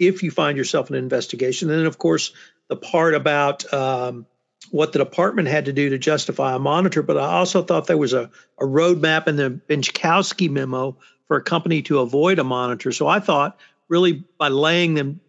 if 0.00 0.22
you 0.22 0.30
find 0.30 0.56
yourself 0.56 0.88
in 0.88 0.96
an 0.96 1.04
investigation. 1.04 1.70
And 1.70 1.78
then, 1.78 1.86
of 1.86 1.98
course, 1.98 2.32
the 2.68 2.76
part 2.76 3.14
about 3.14 3.72
um, 3.72 4.26
what 4.70 4.92
the 4.92 4.98
department 4.98 5.48
had 5.48 5.64
to 5.66 5.72
do 5.72 5.90
to 5.90 5.98
justify 5.98 6.54
a 6.54 6.58
monitor. 6.58 7.02
But 7.02 7.16
I 7.16 7.38
also 7.38 7.62
thought 7.62 7.86
there 7.86 7.96
was 7.96 8.12
a, 8.12 8.30
a 8.58 8.64
roadmap 8.64 9.26
in 9.26 9.36
the 9.36 9.50
Benczkowski 9.50 10.50
memo 10.50 10.96
for 11.26 11.38
a 11.38 11.42
company 11.42 11.82
to 11.82 12.00
avoid 12.00 12.38
a 12.38 12.44
monitor. 12.44 12.92
So 12.92 13.06
I 13.06 13.20
thought 13.20 13.58
really 13.88 14.24
by 14.38 14.48
laying 14.48 14.94
them 14.94 15.20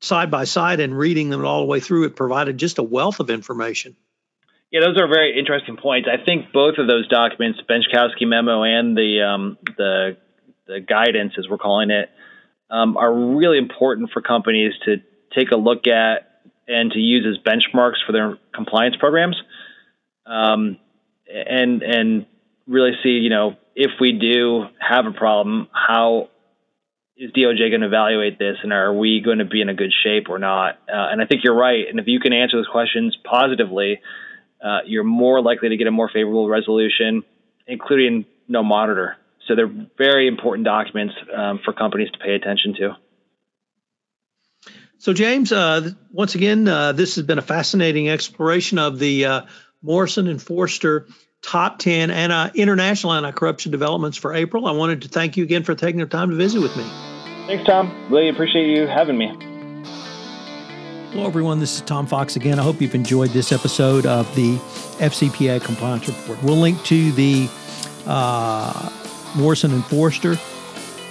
side 0.00 0.30
by 0.30 0.44
side 0.44 0.80
and 0.80 0.96
reading 0.96 1.30
them 1.30 1.44
all 1.44 1.60
the 1.60 1.66
way 1.66 1.80
through, 1.80 2.04
it 2.04 2.16
provided 2.16 2.58
just 2.58 2.78
a 2.78 2.82
wealth 2.82 3.20
of 3.20 3.30
information. 3.30 3.96
Yeah, 4.70 4.80
those 4.80 4.98
are 4.98 5.08
very 5.08 5.38
interesting 5.38 5.76
points. 5.76 6.08
I 6.12 6.22
think 6.22 6.52
both 6.52 6.74
of 6.78 6.86
those 6.86 7.08
documents, 7.08 7.58
Benczkowski 7.68 8.26
memo 8.26 8.64
and 8.64 8.96
the 8.96 9.22
um, 9.22 9.58
the 9.76 10.16
the 10.66 10.80
guidance, 10.80 11.32
as 11.38 11.48
we're 11.48 11.56
calling 11.56 11.90
it, 11.90 12.10
um, 12.70 12.98
are 12.98 13.12
really 13.12 13.56
important 13.56 14.10
for 14.12 14.20
companies 14.20 14.74
to 14.84 14.98
take 15.34 15.52
a 15.52 15.56
look 15.56 15.86
at 15.86 16.27
and 16.68 16.92
to 16.92 16.98
use 16.98 17.26
as 17.26 17.42
benchmarks 17.42 18.04
for 18.06 18.12
their 18.12 18.38
compliance 18.54 18.96
programs, 18.96 19.36
um, 20.26 20.78
and 21.26 21.82
and 21.82 22.26
really 22.66 22.92
see 23.02 23.10
you 23.10 23.30
know 23.30 23.56
if 23.74 23.92
we 24.00 24.12
do 24.12 24.64
have 24.80 25.06
a 25.06 25.12
problem, 25.12 25.68
how 25.72 26.28
is 27.16 27.30
DOJ 27.32 27.70
going 27.70 27.80
to 27.80 27.86
evaluate 27.86 28.38
this, 28.38 28.56
and 28.62 28.72
are 28.72 28.92
we 28.92 29.20
going 29.24 29.38
to 29.38 29.44
be 29.44 29.60
in 29.60 29.68
a 29.68 29.74
good 29.74 29.92
shape 30.04 30.28
or 30.28 30.38
not? 30.38 30.74
Uh, 30.88 31.10
and 31.10 31.22
I 31.22 31.26
think 31.26 31.42
you're 31.44 31.56
right. 31.56 31.84
And 31.88 31.98
if 31.98 32.06
you 32.06 32.20
can 32.20 32.32
answer 32.32 32.56
those 32.56 32.66
questions 32.66 33.16
positively, 33.24 34.00
uh, 34.62 34.78
you're 34.86 35.04
more 35.04 35.40
likely 35.40 35.68
to 35.68 35.76
get 35.76 35.86
a 35.86 35.90
more 35.90 36.10
favorable 36.12 36.48
resolution, 36.48 37.22
including 37.66 38.24
no 38.48 38.62
monitor. 38.62 39.16
So 39.46 39.54
they're 39.54 39.72
very 39.96 40.28
important 40.28 40.64
documents 40.64 41.14
um, 41.36 41.60
for 41.64 41.72
companies 41.72 42.10
to 42.10 42.18
pay 42.18 42.34
attention 42.34 42.74
to. 42.80 42.96
So, 45.00 45.12
James, 45.12 45.52
uh, 45.52 45.92
once 46.10 46.34
again, 46.34 46.66
uh, 46.66 46.90
this 46.90 47.14
has 47.14 47.24
been 47.24 47.38
a 47.38 47.42
fascinating 47.42 48.08
exploration 48.08 48.78
of 48.78 48.98
the 48.98 49.24
uh, 49.26 49.42
Morrison 49.80 50.26
and 50.26 50.42
Foerster 50.42 51.06
top 51.40 51.78
10 51.78 52.10
and 52.10 52.32
uh, 52.32 52.50
international 52.52 53.12
anti 53.12 53.30
corruption 53.30 53.70
developments 53.70 54.18
for 54.18 54.34
April. 54.34 54.66
I 54.66 54.72
wanted 54.72 55.02
to 55.02 55.08
thank 55.08 55.36
you 55.36 55.44
again 55.44 55.62
for 55.62 55.76
taking 55.76 56.00
the 56.00 56.06
time 56.06 56.30
to 56.30 56.36
visit 56.36 56.60
with 56.60 56.76
me. 56.76 56.82
Thanks, 57.46 57.64
Tom. 57.64 58.08
Really 58.10 58.28
appreciate 58.28 58.76
you 58.76 58.88
having 58.88 59.16
me. 59.16 59.28
Hello, 61.12 61.26
everyone. 61.26 61.60
This 61.60 61.76
is 61.76 61.82
Tom 61.82 62.08
Fox 62.08 62.34
again. 62.34 62.58
I 62.58 62.62
hope 62.64 62.80
you've 62.80 62.96
enjoyed 62.96 63.30
this 63.30 63.52
episode 63.52 64.04
of 64.04 64.26
the 64.34 64.56
FCPA 64.98 65.62
Compliance 65.62 66.08
Report. 66.08 66.42
We'll 66.42 66.56
link 66.56 66.82
to 66.86 67.12
the 67.12 67.48
uh, 68.04 68.90
Morrison 69.36 69.72
and 69.72 69.84
Foerster, 69.84 70.36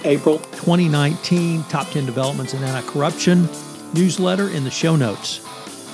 April 0.04 0.40
2019 0.40 1.64
Top 1.64 1.88
10 1.88 2.04
Developments 2.04 2.52
in 2.52 2.62
Anti 2.62 2.86
Corruption 2.86 3.48
newsletter 3.94 4.48
in 4.50 4.64
the 4.64 4.70
show 4.70 4.96
notes. 4.96 5.38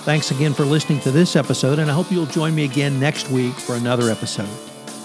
Thanks 0.05 0.31
again 0.31 0.53
for 0.53 0.65
listening 0.65 1.01
to 1.01 1.11
this 1.11 1.37
episode, 1.37 1.79
and 1.79 1.91
I 1.91 1.95
hope 1.95 2.11
you'll 2.11 2.27
join 2.27 2.55
me 2.55 2.65
again 2.65 3.01
next 3.01 3.31
week 3.31 3.55
for 3.55 3.75
another 3.75 4.11
episode. 4.11 4.49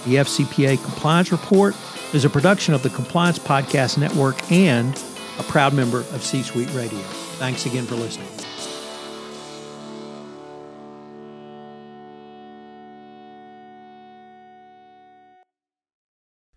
The 0.06 0.16
FCPA 0.16 0.84
Compliance 0.84 1.32
Report 1.32 1.76
is 2.14 2.26
a 2.26 2.30
production 2.30 2.74
of 2.74 2.84
the 2.84 2.90
Compliance 2.90 3.40
Podcast 3.40 3.98
Network 3.98 4.52
and 4.52 5.02
a 5.38 5.44
proud 5.44 5.74
member 5.74 6.00
of 6.00 6.24
C 6.24 6.42
Suite 6.42 6.74
Radio. 6.74 7.00
Thanks 7.40 7.66
again 7.66 7.86
for 7.86 7.96
listening. 7.96 8.39